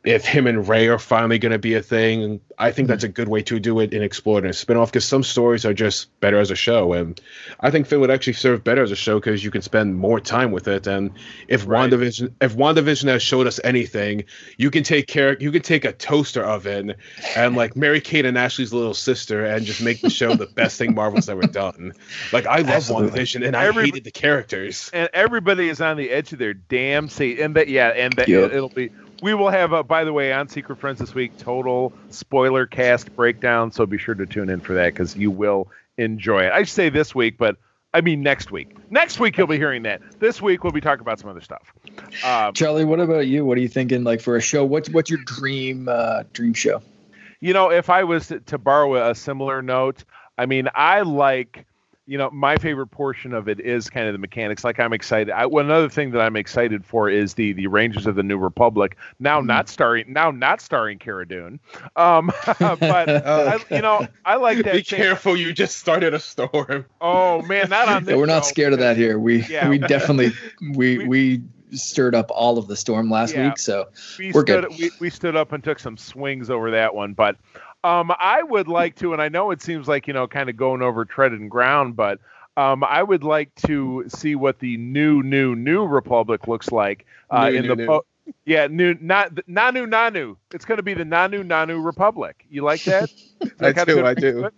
[0.04, 3.08] if him and Rey are finally going to be a thing, I think that's a
[3.08, 5.72] good way to do it and explore it in a spinoff because some stories are
[5.72, 6.92] just better as a show.
[6.92, 7.18] And
[7.60, 10.20] I think Finn would actually serve better as a show because you can spend more
[10.20, 10.86] time with it.
[10.86, 11.10] And
[11.48, 11.90] if right.
[11.90, 14.24] WandaVision, if WandaVision has showed us anything,
[14.58, 16.94] you can take care, you can take a toaster oven
[17.34, 20.76] and like Mary Kate and Ashley's little sister and just make the show the best
[20.76, 21.94] thing Marvel's ever done.
[22.30, 23.20] Like I love Absolutely.
[23.20, 24.90] WandaVision and I hated the characters.
[24.92, 27.40] And everybody is on the edge of their damn seat.
[27.40, 28.52] And that, yeah, and that yep.
[28.52, 28.90] it'll be
[29.24, 33.16] we will have, a, by the way, on Secret Friends this week, total spoiler cast
[33.16, 33.72] breakdown.
[33.72, 36.52] So be sure to tune in for that because you will enjoy it.
[36.52, 37.56] I say this week, but
[37.94, 38.76] I mean next week.
[38.90, 40.02] Next week you'll be hearing that.
[40.20, 41.72] This week we'll be talking about some other stuff.
[42.22, 43.46] Um, Charlie, what about you?
[43.46, 44.04] What are you thinking?
[44.04, 46.82] Like for a show, what's what's your dream uh, dream show?
[47.40, 50.04] You know, if I was to, to borrow a similar note,
[50.36, 51.64] I mean, I like
[52.06, 54.62] you know, my favorite portion of it is kind of the mechanics.
[54.62, 55.30] Like I'm excited.
[55.32, 58.36] I, well, another thing that I'm excited for is the the Rangers of the New
[58.36, 58.96] Republic.
[59.20, 59.46] Now mm.
[59.46, 61.60] not starring now not starring Cara Dune.
[61.96, 64.74] Um, but I, you know, I like that.
[64.74, 66.84] Be careful, you just started a storm.
[67.00, 68.12] Oh man, not on this.
[68.12, 69.18] Yeah, we're not scared of that here.
[69.18, 69.68] We yeah.
[69.68, 70.32] we definitely
[70.74, 73.48] we we, we stirred up all of the storm last yeah.
[73.48, 73.88] week, so
[74.18, 74.68] we are good.
[74.78, 77.36] We, we stood up and took some swings over that one, but
[77.84, 80.56] um, I would like to, and I know it seems like you know, kind of
[80.56, 82.18] going over treaded ground, but
[82.56, 87.50] um, I would like to see what the new, new, new Republic looks like uh,
[87.50, 87.86] new, in new, the.
[87.86, 88.04] Po-
[88.46, 90.36] yeah, new, not Nanu Nanu.
[90.54, 92.46] It's going to be the Nanu Nanu Republic.
[92.48, 93.10] You like that?
[93.58, 94.06] that I do.
[94.06, 94.48] I do.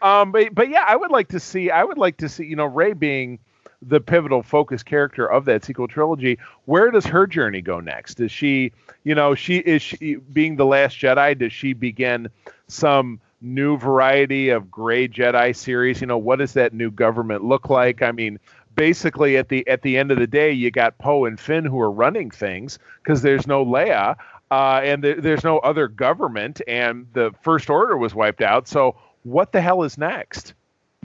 [0.00, 1.70] Um, but but yeah, I would like to see.
[1.70, 2.46] I would like to see.
[2.46, 3.38] You know, Rey being
[3.82, 6.38] the pivotal focus character of that sequel trilogy.
[6.66, 8.20] Where does her journey go next?
[8.20, 8.72] Is she,
[9.04, 11.38] you know, she is she being the last Jedi?
[11.38, 12.28] Does she begin
[12.70, 16.00] some new variety of gray Jedi series?
[16.00, 18.02] You know, what does that new government look like?
[18.02, 18.38] I mean,
[18.74, 21.80] basically at the at the end of the day, you got Poe and Finn who
[21.80, 24.16] are running things because there's no Leia.
[24.50, 28.66] Uh, and th- there's no other government, and the First Order was wiped out.
[28.66, 30.54] So, what the hell is next?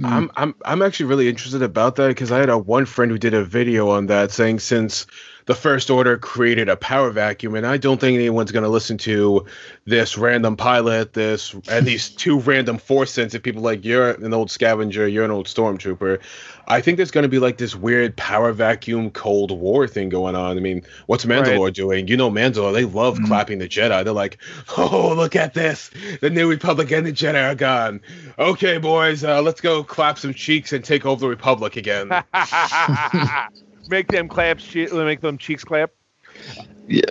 [0.03, 3.17] I'm I'm I'm actually really interested about that because I had a one friend who
[3.17, 5.05] did a video on that saying since
[5.45, 8.97] the First Order created a power vacuum, and I don't think anyone's going to listen
[8.99, 9.45] to
[9.85, 14.49] this random pilot, this and these two random force sensitive people like you're an old
[14.49, 16.19] scavenger, you're an old stormtrooper.
[16.67, 20.35] I think there's going to be like this weird power vacuum Cold War thing going
[20.35, 20.57] on.
[20.57, 21.73] I mean, what's Mandalore right.
[21.73, 22.07] doing?
[22.07, 24.03] You know, Mandalore, they love mm clapping the Jedi.
[24.03, 24.37] They're like,
[24.77, 25.89] oh, look at this.
[26.21, 27.99] The New Republic and the Jedi are gone.
[28.37, 32.09] Okay, boys, uh, let's go clap some cheeks and take over the Republic again.
[33.87, 35.91] make them claps, let make them cheeks clap.
[36.87, 37.01] Yeah.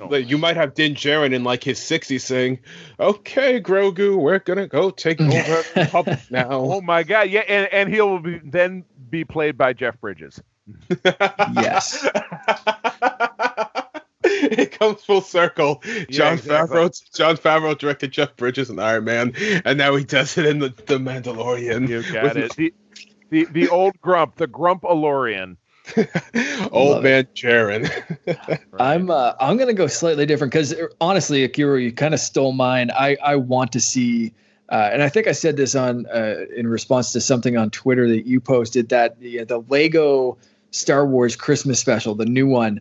[0.00, 0.14] Oh.
[0.14, 2.58] You might have Din Djarin in like his 60s saying,
[2.98, 7.30] "Okay, Grogu, we're gonna go take over Republic now." Oh my God!
[7.30, 10.42] Yeah, and and he'll be, then be played by Jeff Bridges.
[11.04, 12.08] yes.
[14.24, 15.82] it comes full circle.
[15.86, 16.76] Yeah, Jon exactly.
[16.76, 19.32] Favreau, Jon Favreau directed Jeff Bridges in Iron Man,
[19.64, 21.88] and now he does it in the, the Mandalorian.
[21.88, 22.56] You got it.
[22.56, 22.74] The,
[23.30, 25.56] the the old grump, the grump Alorian.
[26.72, 27.90] Old man Djarin.
[28.78, 32.52] I'm uh, I'm gonna go slightly different because uh, honestly, Okiro, you kind of stole
[32.52, 32.90] mine.
[32.90, 34.32] I I want to see,
[34.70, 38.08] uh, and I think I said this on uh, in response to something on Twitter
[38.08, 40.38] that you posted that the the Lego
[40.70, 42.80] Star Wars Christmas special, the new one.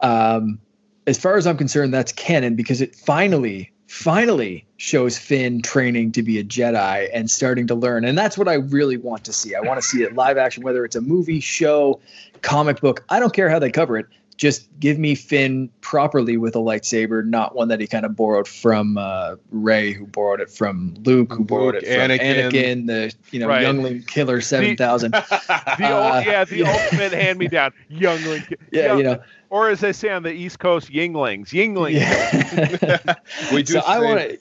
[0.00, 0.58] Um,
[1.06, 6.22] as far as I'm concerned, that's canon because it finally finally shows Finn training to
[6.22, 8.04] be a Jedi and starting to learn.
[8.04, 9.54] And that's what I really want to see.
[9.54, 11.98] I want to see it live action, whether it's a movie, show,
[12.42, 13.04] comic book.
[13.08, 14.06] I don't care how they cover it.
[14.36, 18.46] Just give me Finn properly with a lightsaber, not one that he kind of borrowed
[18.46, 22.52] from uh, Rey, who borrowed it from Luke, who borrowed it from Anakin.
[22.52, 23.62] Anakin, the you know right.
[23.62, 25.10] youngling killer seven thousand.
[25.10, 25.26] The,
[25.78, 26.70] the uh, yeah, the yeah.
[26.70, 28.44] ultimate hand me down youngling.
[28.70, 31.94] Yeah, young, you know, or as they say on the East Coast, Yinglings, Yinglings.
[31.94, 33.14] Yeah.
[33.52, 33.72] we do.
[33.72, 34.38] So I want to.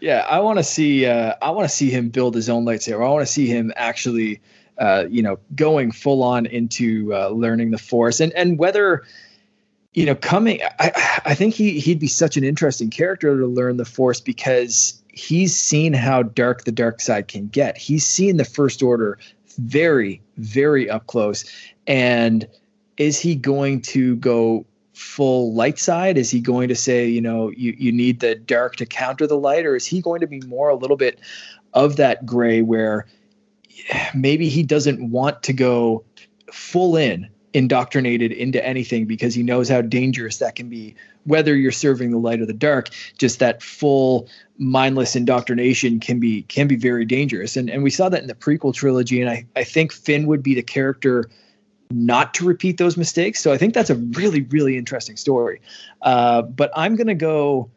[0.00, 1.06] Yeah, I want to see.
[1.06, 3.04] Uh, I want to see him build his own lightsaber.
[3.04, 4.40] I want to see him actually
[4.80, 9.04] uh, you know, going full on into uh, learning the force and and whether
[9.92, 13.76] you know coming I, I think he he'd be such an interesting character to learn
[13.76, 17.76] the force because he's seen how dark the dark side can get.
[17.76, 19.18] He's seen the first order
[19.58, 21.44] very very up close.
[21.86, 22.48] And
[22.96, 24.64] is he going to go
[24.94, 26.16] full light side?
[26.16, 29.36] Is he going to say you know you, you need the dark to counter the
[29.36, 29.66] light?
[29.66, 31.20] Or is he going to be more a little bit
[31.74, 33.06] of that gray where
[34.14, 36.04] maybe he doesn't want to go
[36.52, 41.72] full in indoctrinated into anything because he knows how dangerous that can be whether you're
[41.72, 44.28] serving the light or the dark just that full
[44.58, 47.56] mindless indoctrination can be can be very dangerous.
[47.56, 50.42] And and we saw that in the prequel trilogy and i i think finn would
[50.42, 51.28] be the character
[51.90, 53.40] not to repeat those mistakes.
[53.40, 55.60] So i think that's a really really interesting story.
[56.02, 57.70] Uh, but i'm to go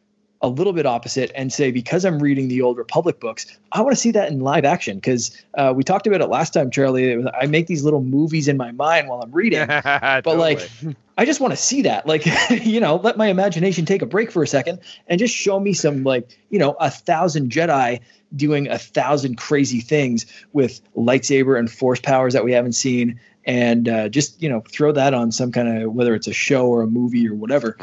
[0.43, 3.95] a little bit opposite and say because I'm reading the old Republic books, I want
[3.95, 7.15] to see that in live action because uh, we talked about it last time, Charlie.
[7.15, 10.69] Was, I make these little movies in my mind while I'm reading, but like
[11.17, 12.05] I just want to see that.
[12.05, 15.57] Like you know, let my imagination take a break for a second and just show
[15.59, 18.01] me some like you know a thousand Jedi
[18.35, 23.89] doing a thousand crazy things with lightsaber and force powers that we haven't seen and
[23.89, 26.81] uh, just you know throw that on some kind of whether it's a show or
[26.81, 27.77] a movie or whatever.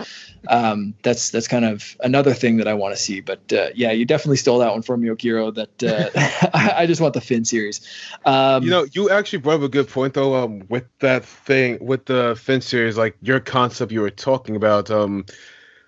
[0.48, 3.20] Um, that's that's kind of another thing that I want to see.
[3.20, 5.54] But uh, yeah, you definitely stole that one from me, Okiro.
[5.54, 7.80] That uh, I, I, just want the Finn series.
[8.24, 10.34] Um, you know, you actually brought up a good point though.
[10.34, 14.90] Um, with that thing with the Finn series, like your concept you were talking about.
[14.90, 15.26] Um,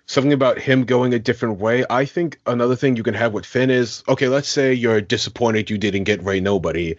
[0.05, 1.85] something about him going a different way.
[1.89, 4.27] I think another thing you can have with Finn is okay.
[4.27, 6.97] Let's say you're disappointed you didn't get Rey Nobody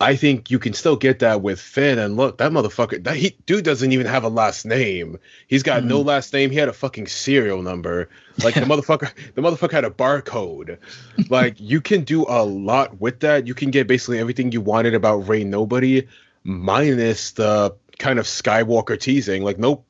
[0.00, 1.98] I think you can still get that with Finn.
[1.98, 5.18] And look, that motherfucker, that he dude doesn't even have a last name.
[5.48, 5.86] He's got mm.
[5.86, 6.50] no last name.
[6.50, 8.08] He had a fucking serial number.
[8.44, 10.78] Like the motherfucker, the motherfucker had a barcode.
[11.30, 13.48] like you can do a lot with that.
[13.48, 16.06] You can get basically everything you wanted about Rey Nobody,
[16.44, 19.42] minus the kind of Skywalker teasing.
[19.42, 19.84] Like nope,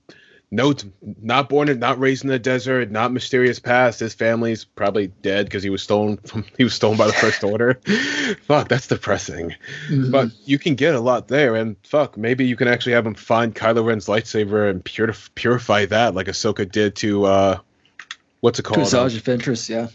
[0.50, 0.72] no,
[1.02, 4.00] not born and not raised in the desert, not mysterious past.
[4.00, 7.44] His family's probably dead because he was stolen from he was stolen by the First
[7.44, 7.80] Order.
[8.46, 9.54] fuck, that's depressing.
[9.88, 10.10] Mm-hmm.
[10.10, 13.14] But you can get a lot there, and fuck, maybe you can actually have him
[13.14, 17.58] find Kylo Ren's lightsaber and purif- purify that, like Ahsoka did to uh,
[18.40, 18.86] what's it called?
[18.86, 19.88] Asajj Ventress, yeah.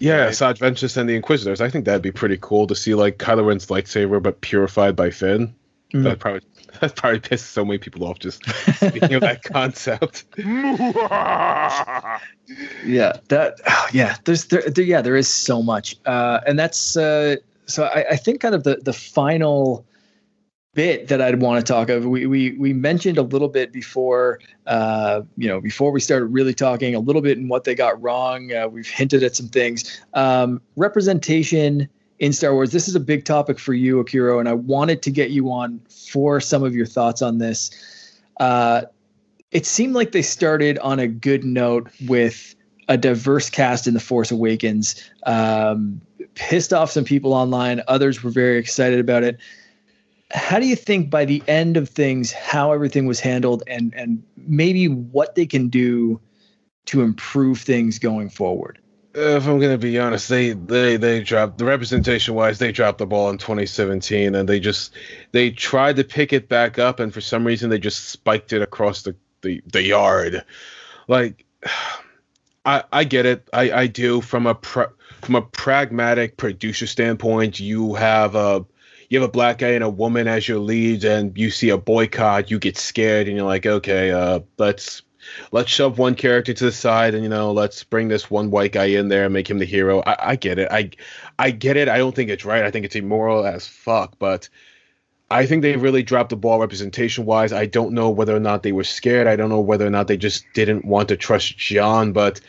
[0.00, 0.30] Yeah, right.
[0.30, 1.60] Asajj Ventress and the Inquisitors.
[1.60, 5.10] I think that'd be pretty cool to see like Kylo Ren's lightsaber, but purified by
[5.10, 5.54] Finn.
[5.92, 6.04] Mm-hmm.
[6.04, 6.42] That probably
[6.80, 8.44] that probably pissed so many people off just
[8.76, 10.24] speaking of that concept.
[12.84, 13.58] yeah, that
[13.92, 15.96] yeah, there's there, there, yeah, there is so much.
[16.06, 17.36] Uh and that's uh
[17.66, 19.84] so I, I think kind of the the final
[20.74, 22.06] bit that I'd want to talk of.
[22.06, 26.54] We we we mentioned a little bit before, uh, you know, before we started really
[26.54, 28.52] talking a little bit in what they got wrong.
[28.52, 30.00] Uh, we've hinted at some things.
[30.14, 31.88] Um, representation
[32.20, 32.70] in Star Wars.
[32.70, 35.80] This is a big topic for you, Okiro, and I wanted to get you on
[35.88, 37.70] for some of your thoughts on this.
[38.38, 38.82] Uh,
[39.50, 42.54] it seemed like they started on a good note with
[42.88, 45.02] a diverse cast in The Force Awakens.
[45.24, 46.00] Um,
[46.34, 47.82] pissed off some people online.
[47.88, 49.38] Others were very excited about it.
[50.32, 54.22] How do you think by the end of things, how everything was handled, and and
[54.36, 56.20] maybe what they can do
[56.86, 58.79] to improve things going forward?
[59.14, 63.06] If I'm gonna be honest, they they they dropped the representation wise, they dropped the
[63.06, 64.94] ball in 2017, and they just
[65.32, 68.62] they tried to pick it back up, and for some reason they just spiked it
[68.62, 70.44] across the the, the yard.
[71.08, 71.44] Like,
[72.64, 74.92] I I get it, I I do from a pra-
[75.22, 77.58] from a pragmatic producer standpoint.
[77.58, 78.64] You have a
[79.08, 81.78] you have a black guy and a woman as your leads, and you see a
[81.78, 85.02] boycott, you get scared, and you're like, okay, uh, let's
[85.52, 88.72] let's shove one character to the side and you know let's bring this one white
[88.72, 90.90] guy in there and make him the hero I, I get it i
[91.38, 94.48] i get it i don't think it's right i think it's immoral as fuck but
[95.30, 98.62] i think they really dropped the ball representation wise i don't know whether or not
[98.62, 101.56] they were scared i don't know whether or not they just didn't want to trust
[101.56, 102.40] john but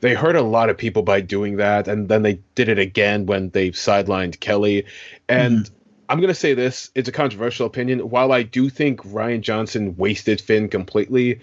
[0.00, 3.26] they hurt a lot of people by doing that and then they did it again
[3.26, 4.84] when they sidelined kelly
[5.28, 5.70] and mm.
[6.10, 6.90] I'm going to say this.
[6.96, 8.00] It's a controversial opinion.
[8.10, 11.38] While I do think Rian Johnson wasted Finn completely,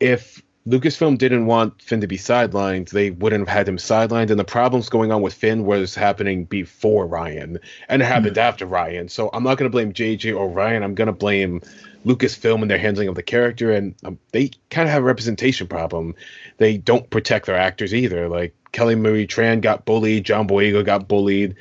[0.00, 4.30] if Lucasfilm didn't want Finn to be sidelined, they wouldn't have had him sidelined.
[4.30, 8.40] And the problems going on with Finn was happening before Rian and it happened mm.
[8.40, 9.10] after Rian.
[9.10, 10.82] So I'm not going to blame JJ or Rian.
[10.82, 11.62] I'm going to blame
[12.04, 13.72] Lucasfilm and their handling of the character.
[13.72, 16.14] And um, they kind of have a representation problem.
[16.58, 18.28] They don't protect their actors either.
[18.28, 21.56] Like Kelly Marie Tran got bullied, John Boyega got bullied,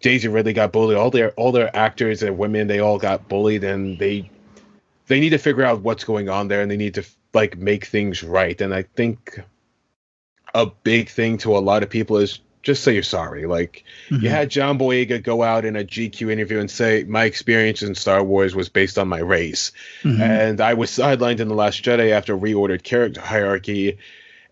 [0.00, 0.96] Daisy Ridley got bullied.
[0.96, 4.30] All their all their actors and women, they all got bullied, and they
[5.08, 7.04] they need to figure out what's going on there, and they need to
[7.34, 8.60] like make things right.
[8.60, 9.40] And I think
[10.54, 13.46] a big thing to a lot of people is just say you're sorry.
[13.46, 14.24] Like mm-hmm.
[14.24, 17.94] you had John Boyega go out in a GQ interview and say my experience in
[17.94, 19.70] Star Wars was based on my race,
[20.02, 20.20] mm-hmm.
[20.20, 23.98] and I was sidelined in the Last Jedi after reordered character hierarchy.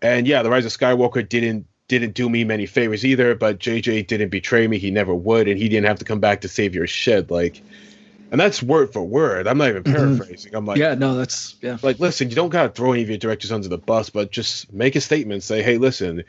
[0.01, 4.07] And yeah, the Rise of Skywalker didn't didn't do me many favors either, but JJ
[4.07, 4.77] didn't betray me.
[4.77, 7.29] He never would, and he didn't have to come back to save your shit.
[7.29, 7.61] Like
[8.33, 9.47] and that's word for word.
[9.47, 9.95] I'm not even mm-hmm.
[9.95, 10.49] paraphrasing.
[10.49, 10.57] Mm-hmm.
[10.57, 11.77] I'm like, yeah, no, that's yeah.
[11.83, 14.73] Like, listen, you don't gotta throw any of your directors under the bus, but just
[14.73, 15.43] make a statement.
[15.43, 16.23] Say, hey, listen,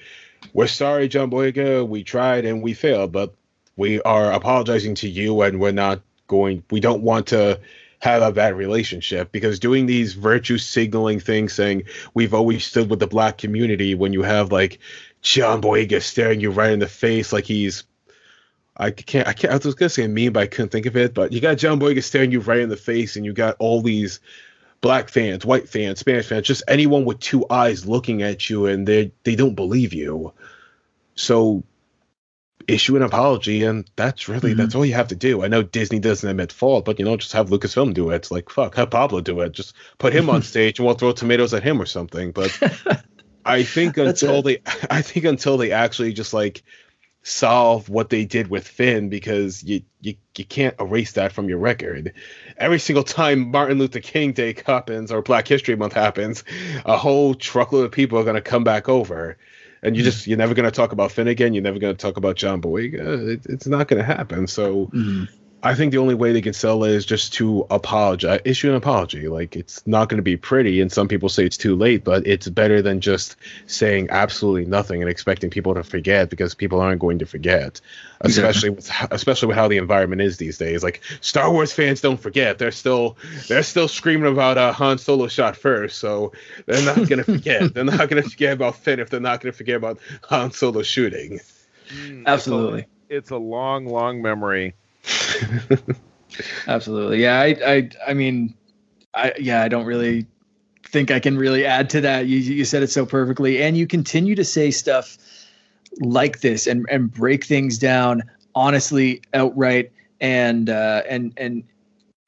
[0.53, 1.89] we're sorry, John Boyega.
[1.89, 3.35] We tried and we failed, but
[3.77, 6.63] we are apologizing to you, and we're not going.
[6.71, 7.59] We don't want to
[8.01, 13.01] have a bad relationship because doing these virtue signaling things saying we've always stood with
[13.01, 14.79] the black community when you have like
[15.23, 17.85] John Boyega staring you right in the face like he's
[18.77, 21.15] I can't I can't I was gonna say mean but I couldn't think of it
[21.15, 23.83] but you got John Boyega staring you right in the face and you got all
[23.83, 24.21] these
[24.85, 28.87] black fans, white fans, Spanish fans, just anyone with two eyes looking at you and
[28.87, 30.33] they they don't believe you.
[31.15, 31.63] So
[32.69, 34.59] issue an apology and that's really mm-hmm.
[34.61, 35.43] that's all you have to do.
[35.43, 38.17] I know Disney doesn't admit fault, but you know, just have Lucasfilm do it.
[38.17, 39.53] It's like fuck, have Pablo do it.
[39.53, 42.33] Just put him on stage and we'll throw tomatoes at him or something.
[42.33, 42.59] But
[43.45, 44.61] I think until they
[44.91, 46.63] I think until they actually just like
[47.25, 51.59] solve what they did with Finn because you you you can't erase that from your
[51.59, 52.13] record.
[52.59, 56.45] Every single time Martin Luther King Day happens or Black History Month happens,
[56.85, 59.39] a whole truckload of people are going to come back over
[59.83, 60.07] and you mm.
[60.07, 61.55] just you're never going to talk about Finn again.
[61.55, 63.35] You're never going to talk about John Boyega.
[63.35, 64.47] It, it's not going to happen.
[64.47, 65.29] So mm.
[65.65, 68.75] I think the only way they can sell it is just to apologize, issue an
[68.75, 69.29] apology.
[69.29, 72.27] Like it's not going to be pretty, and some people say it's too late, but
[72.27, 73.37] it's better than just
[73.67, 77.81] saying absolutely nothing and expecting people to forget because people aren't going to forget,
[78.21, 80.83] especially with especially with how the environment is these days.
[80.83, 83.17] Like Star Wars fans don't forget; they're still
[83.49, 86.33] they're still screaming about uh, Han Solo shot first, so
[86.67, 87.73] they're not going to forget.
[87.73, 89.99] they're not going to forget about Finn if they're not going to forget about
[90.29, 91.41] Han Solo shooting.
[91.89, 94.75] Mm, Absolutely, it's a, it's a long, long memory
[96.67, 97.23] Absolutely.
[97.23, 97.41] Yeah.
[97.41, 98.55] I, I, I mean,
[99.15, 100.27] I, yeah, I don't really
[100.87, 102.27] think I can really add to that.
[102.27, 103.63] You, you said it so perfectly.
[103.63, 105.19] And you continue to say stuff
[106.01, 108.23] like this and, and break things down
[108.55, 111.65] honestly, outright, and, uh, and, and,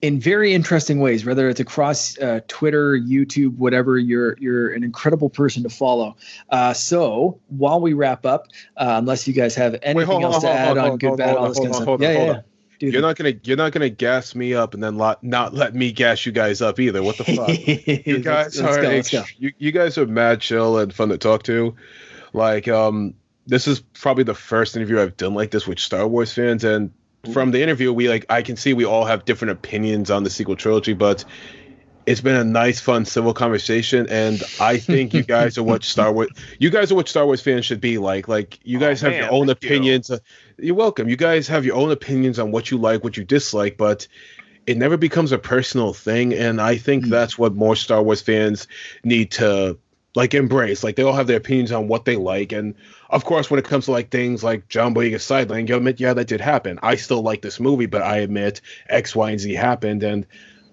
[0.02, 3.98] in very interesting ways, whether it's across uh, Twitter, YouTube, whatever.
[3.98, 6.16] You're you're an incredible person to follow.
[6.50, 8.46] Uh, so while we wrap up,
[8.76, 11.36] uh, unless you guys have anything Wait, else on, to add on, on good, bad,
[11.36, 12.00] all this kind of stuff.
[12.00, 12.40] Yeah, yeah.
[12.78, 15.74] Dude, you're not gonna you're not gonna gas me up and then lot, not let
[15.74, 17.02] me gas you guys up either.
[17.02, 18.06] What the fuck?
[18.06, 21.18] you guys let's, let's are go, you, you guys are mad chill and fun to
[21.18, 21.74] talk to.
[22.32, 23.14] Like um
[23.46, 26.92] this is probably the first interview I've done like this with Star Wars fans and
[27.32, 30.30] from the interview we like I can see we all have different opinions on the
[30.30, 31.24] sequel trilogy, but
[32.06, 36.12] it's been a nice, fun, civil conversation, and I think you guys are what Star
[36.12, 36.28] Wars.
[36.58, 38.28] You guys are what Star Wars fans should be like.
[38.28, 40.08] Like you guys oh, have man, your own opinions.
[40.08, 40.18] You.
[40.58, 41.08] You're welcome.
[41.08, 44.08] You guys have your own opinions on what you like, what you dislike, but
[44.66, 46.32] it never becomes a personal thing.
[46.32, 47.10] And I think mm-hmm.
[47.10, 48.66] that's what more Star Wars fans
[49.04, 49.78] need to
[50.14, 50.82] like embrace.
[50.82, 52.74] Like they all have their opinions on what they like, and
[53.10, 56.14] of course, when it comes to like things like John Boyega's sideline, you admit, yeah,
[56.14, 56.78] that did happen.
[56.82, 60.26] I still like this movie, but I admit X, Y, and Z happened, and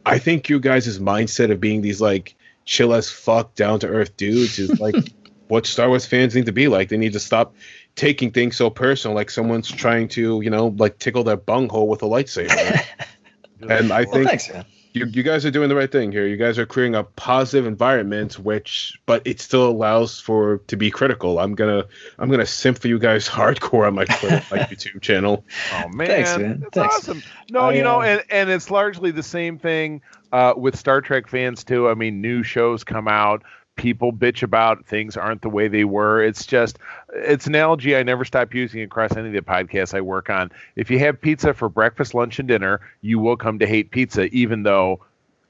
[0.06, 4.16] I think you guys' mindset of being these like chill as fuck, down to earth
[4.16, 4.96] dudes is like
[5.50, 6.90] what Star Wars fans need to be like.
[6.90, 7.54] They need to stop
[7.96, 12.02] taking things so personal, like someone's trying to, you know, like tickle their bunghole with
[12.04, 12.84] a lightsaber.
[13.70, 14.52] and I well, think thanks,
[14.94, 16.28] you, you guys are doing the right thing here.
[16.28, 20.92] You guys are creating a positive environment, which, but it still allows for to be
[20.92, 21.40] critical.
[21.40, 21.86] I'm gonna,
[22.20, 25.46] I'm gonna simp for you guys hardcore on my Twitter, my YouTube channel.
[25.74, 26.60] Oh man, thanks, man.
[26.60, 26.96] That's thanks.
[26.96, 27.24] awesome.
[27.50, 31.02] No, I, you know, uh, and and it's largely the same thing uh, with Star
[31.02, 31.90] Trek fans too.
[31.90, 33.44] I mean, new shows come out
[33.76, 36.22] people bitch about things aren't the way they were.
[36.24, 36.80] It's just
[37.14, 40.52] it's an analogy I never stop using across any of the podcasts I work on.
[40.76, 44.26] If you have pizza for breakfast, lunch, and dinner, you will come to hate pizza,
[44.26, 45.02] even though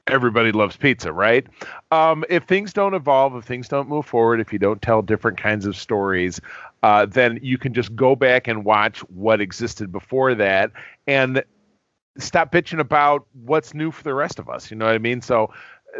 [0.08, 1.46] everybody loves pizza, right?
[1.92, 5.38] Um, if things don't evolve, if things don't move forward, if you don't tell different
[5.38, 6.42] kinds of stories,
[6.82, 10.72] uh, then you can just go back and watch what existed before that
[11.08, 11.44] and
[12.18, 14.70] stop bitching about what's new for the rest of us.
[14.70, 15.22] You know what I mean?
[15.22, 15.52] So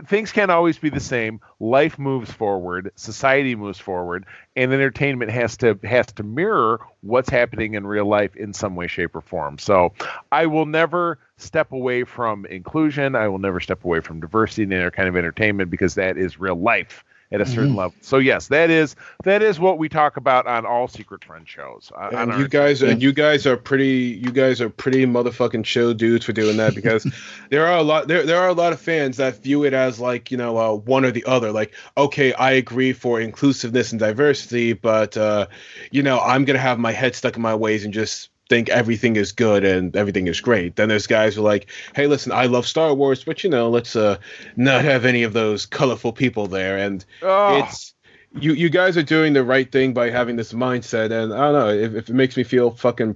[0.06, 1.40] things can't always be the same.
[1.60, 4.26] Life moves forward, society moves forward,
[4.56, 8.88] and entertainment has to has to mirror what's happening in real life in some way,
[8.88, 9.58] shape, or form.
[9.58, 9.94] So
[10.32, 13.16] I will never step away from inclusion.
[13.16, 16.40] I will never step away from diversity in any kind of entertainment because that is
[16.40, 17.78] real life at a certain mm-hmm.
[17.78, 17.96] level.
[18.02, 21.92] So yes, that is that is what we talk about on all Secret Friend shows.
[21.96, 25.94] Uh, and you guys and you guys are pretty you guys are pretty motherfucking show
[25.94, 27.08] dudes for doing that because
[27.50, 30.00] there are a lot there there are a lot of fans that view it as
[30.00, 31.52] like you know uh, one or the other.
[31.52, 35.48] Like okay, I agree for inclusiveness and diversity, but uh,
[35.92, 39.16] you know I'm gonna have my head stuck in my ways and just think everything
[39.16, 40.76] is good and everything is great.
[40.76, 43.70] Then there's guys who are like, hey, listen, I love Star Wars, but you know,
[43.70, 44.18] let's uh
[44.56, 46.78] not have any of those colorful people there.
[46.78, 47.58] And oh.
[47.60, 47.94] it's
[48.40, 51.12] you you guys are doing the right thing by having this mindset.
[51.12, 53.16] And I don't know if, if it makes me feel fucking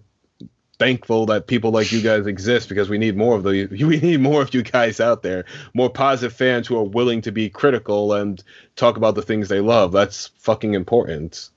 [0.79, 4.21] thankful that people like you guys exist because we need more of the we need
[4.21, 8.13] more of you guys out there more positive fans who are willing to be critical
[8.13, 8.43] and
[8.75, 11.49] talk about the things they love that's fucking important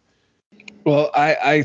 [0.85, 1.63] well i i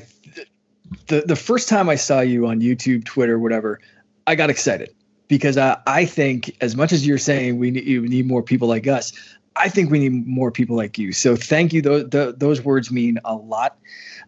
[1.08, 3.80] the the first time I saw you on YouTube, Twitter, whatever,
[4.28, 4.94] I got excited.
[5.28, 8.68] because I, I think as much as you're saying we need, we need more people
[8.68, 9.12] like us,
[9.56, 11.12] I think we need more people like you.
[11.14, 11.82] So thank you.
[11.82, 13.78] Those those words mean a lot.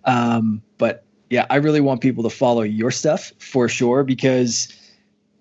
[0.06, 4.68] Um, but yeah, I really want people to follow your stuff for sure because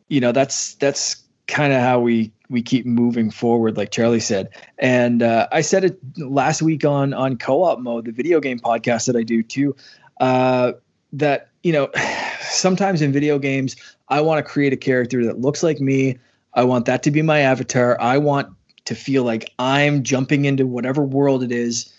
[0.08, 4.48] you know that's that's kind of how we we keep moving forward, like Charlie said.
[4.78, 9.06] And uh, I said it last week on on co-op mode, the video game podcast
[9.06, 9.76] that I do too.
[10.20, 10.72] Uh,
[11.12, 11.90] that you know,
[12.40, 13.76] sometimes in video games,
[14.08, 16.18] I want to create a character that looks like me.
[16.54, 18.00] I want that to be my avatar.
[18.00, 18.48] I want
[18.86, 21.92] to feel like I'm jumping into whatever world it is,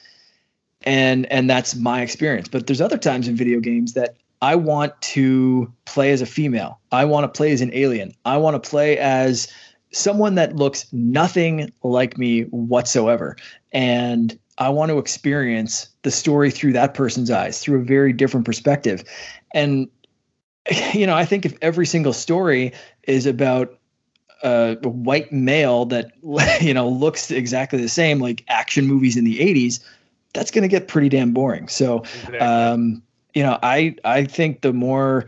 [0.84, 2.48] and and that's my experience.
[2.48, 6.80] But there's other times in video games that I want to play as a female.
[6.92, 8.14] I want to play as an alien.
[8.26, 9.48] I want to play as
[9.92, 13.36] someone that looks nothing like me whatsoever.
[13.72, 18.46] And I want to experience the story through that person's eyes, through a very different
[18.46, 19.04] perspective.
[19.54, 19.88] And,
[20.94, 23.78] you know, I think if every single story is about
[24.44, 26.12] a white male that,
[26.62, 29.80] you know, looks exactly the same, like action movies in the 80s,
[30.34, 31.68] that's going to get pretty damn boring.
[31.68, 32.04] So,
[32.40, 33.02] um,
[33.34, 35.28] you know, I I think the more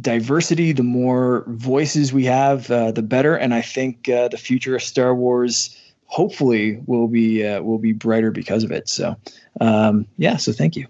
[0.00, 3.34] diversity, the more voices we have, uh, the better.
[3.34, 5.76] And I think uh, the future of Star Wars
[6.10, 8.88] hopefully will be uh, will be brighter because of it.
[8.88, 9.16] So,
[9.60, 10.36] um, yeah.
[10.36, 10.86] So thank you.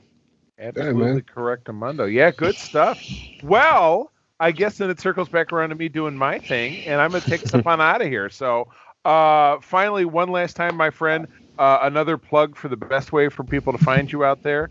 [0.59, 2.13] Absolutely yeah, correct, Amundo.
[2.13, 3.03] Yeah, good stuff.
[3.43, 7.11] Well, I guess then it circles back around to me doing my thing, and I'm
[7.11, 8.29] going to take stuff on out of here.
[8.29, 8.69] So,
[9.05, 11.27] uh, finally, one last time, my friend,
[11.59, 14.71] uh, another plug for the best way for people to find you out there.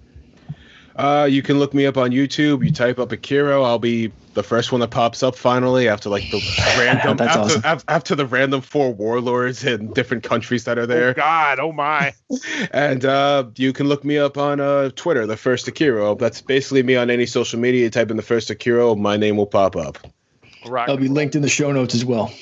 [0.99, 2.61] Uh, you can look me up on YouTube.
[2.61, 3.63] You type up Okiro.
[3.63, 6.41] I'll be the first one that pops up finally after like the
[6.77, 7.85] random after, awesome.
[7.87, 11.11] after the random four warlords in different countries that are there.
[11.11, 12.13] Oh God, oh my!
[12.71, 16.19] and uh, you can look me up on uh, Twitter, the first Okiro.
[16.19, 17.83] That's basically me on any social media.
[17.83, 19.99] You type in the first Okiro, my name will pop up.
[20.67, 20.89] Right.
[20.89, 22.33] I'll be linked in the show notes as well.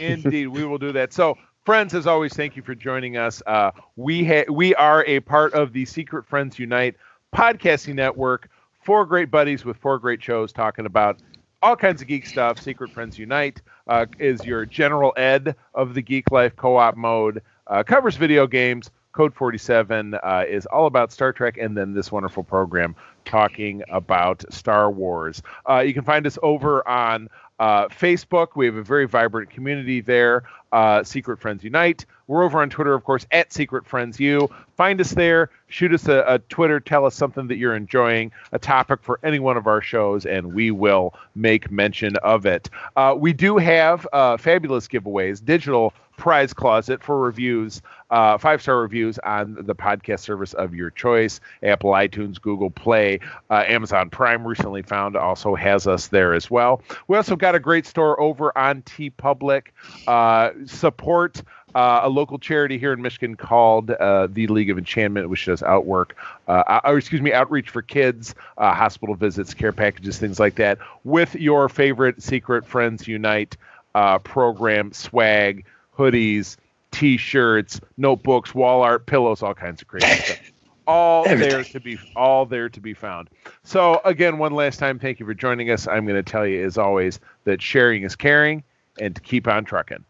[0.00, 1.12] Indeed, we will do that.
[1.12, 1.36] So
[1.66, 5.52] friends as always thank you for joining us uh, we ha- we are a part
[5.52, 6.96] of the secret friends unite
[7.34, 8.48] podcasting network.
[8.82, 11.20] Four great buddies with four great shows talking about
[11.62, 12.60] all kinds of geek stuff.
[12.60, 17.42] Secret Friends Unite uh, is your general ed of the geek life co-op mode.
[17.66, 18.90] Uh, covers video games.
[19.12, 24.44] Code 47 uh, is all about Star Trek, and then this wonderful program talking about
[24.52, 25.42] Star Wars.
[25.68, 28.48] Uh, you can find us over on uh, Facebook.
[28.54, 30.44] We have a very vibrant community there.
[30.70, 32.04] Uh, Secret Friends Unite.
[32.26, 34.50] We're over on Twitter, of course, at Secret Friends U.
[34.76, 35.50] Find us there.
[35.68, 36.78] Shoot us a, a, Twitter.
[36.78, 40.52] Tell us something that you're enjoying, a topic for any one of our shows, and
[40.52, 42.68] we will make mention of it.
[42.96, 48.80] Uh, we do have uh, fabulous giveaways, digital prize closet for reviews, uh, five star
[48.80, 54.46] reviews on the podcast service of your choice Apple, iTunes, Google Play, uh, Amazon Prime
[54.46, 56.82] recently found also has us there as well.
[57.06, 59.68] We also got a great store over on TeePublic.
[60.06, 61.42] Uh, support
[61.74, 65.62] uh, a local charity here in Michigan called uh, the League of Enchantment, which does
[65.62, 66.16] outwork,
[66.48, 70.78] uh, or excuse me, outreach for kids, uh, hospital visits, care packages, things like that,
[71.04, 73.56] with your favorite Secret Friends Unite
[73.94, 75.64] uh, program swag,
[75.98, 76.56] hoodies,
[76.90, 80.52] T-shirts, notebooks, wall art, pillows, all kinds of crazy stuff.
[80.86, 81.50] All Everything.
[81.50, 83.28] there to be all there to be found.
[83.62, 85.86] So again, one last time, thank you for joining us.
[85.86, 88.62] I'm going to tell you, as always, that sharing is caring,
[88.98, 90.04] and to keep on trucking.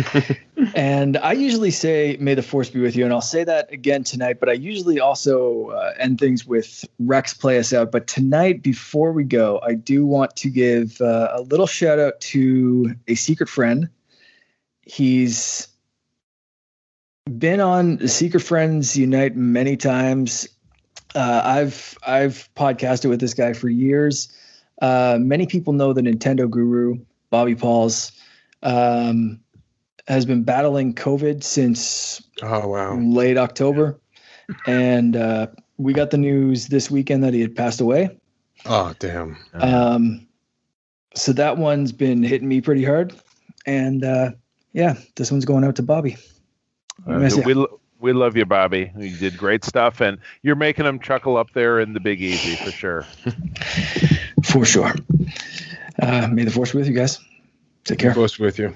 [0.74, 4.04] and I usually say, "May the force be with you," and I'll say that again
[4.04, 4.40] tonight.
[4.40, 7.92] But I usually also uh, end things with Rex play us out.
[7.92, 12.20] But tonight, before we go, I do want to give uh, a little shout out
[12.20, 13.88] to a secret friend.
[14.82, 15.68] He's
[17.38, 20.48] been on the Secret Friends Unite many times.
[21.14, 24.36] Uh, I've I've podcasted with this guy for years.
[24.80, 26.96] Uh, many people know the Nintendo Guru,
[27.30, 28.12] Bobby Pauls.
[28.62, 29.40] Um,
[30.08, 34.00] has been battling COVID since oh wow late October,
[34.66, 38.18] and uh, we got the news this weekend that he had passed away.
[38.66, 39.36] Oh damn!
[39.54, 40.26] Um,
[41.14, 43.14] so that one's been hitting me pretty hard,
[43.66, 44.32] and uh,
[44.72, 46.16] yeah, this one's going out to Bobby.
[47.06, 47.66] Uh, we
[48.00, 48.90] we love you, Bobby.
[48.96, 52.56] You did great stuff, and you're making them chuckle up there in the Big Easy
[52.56, 53.06] for sure.
[54.44, 54.94] for sure.
[56.00, 57.18] Uh, may the force be with you guys.
[57.84, 58.14] Take care.
[58.14, 58.74] Force with you.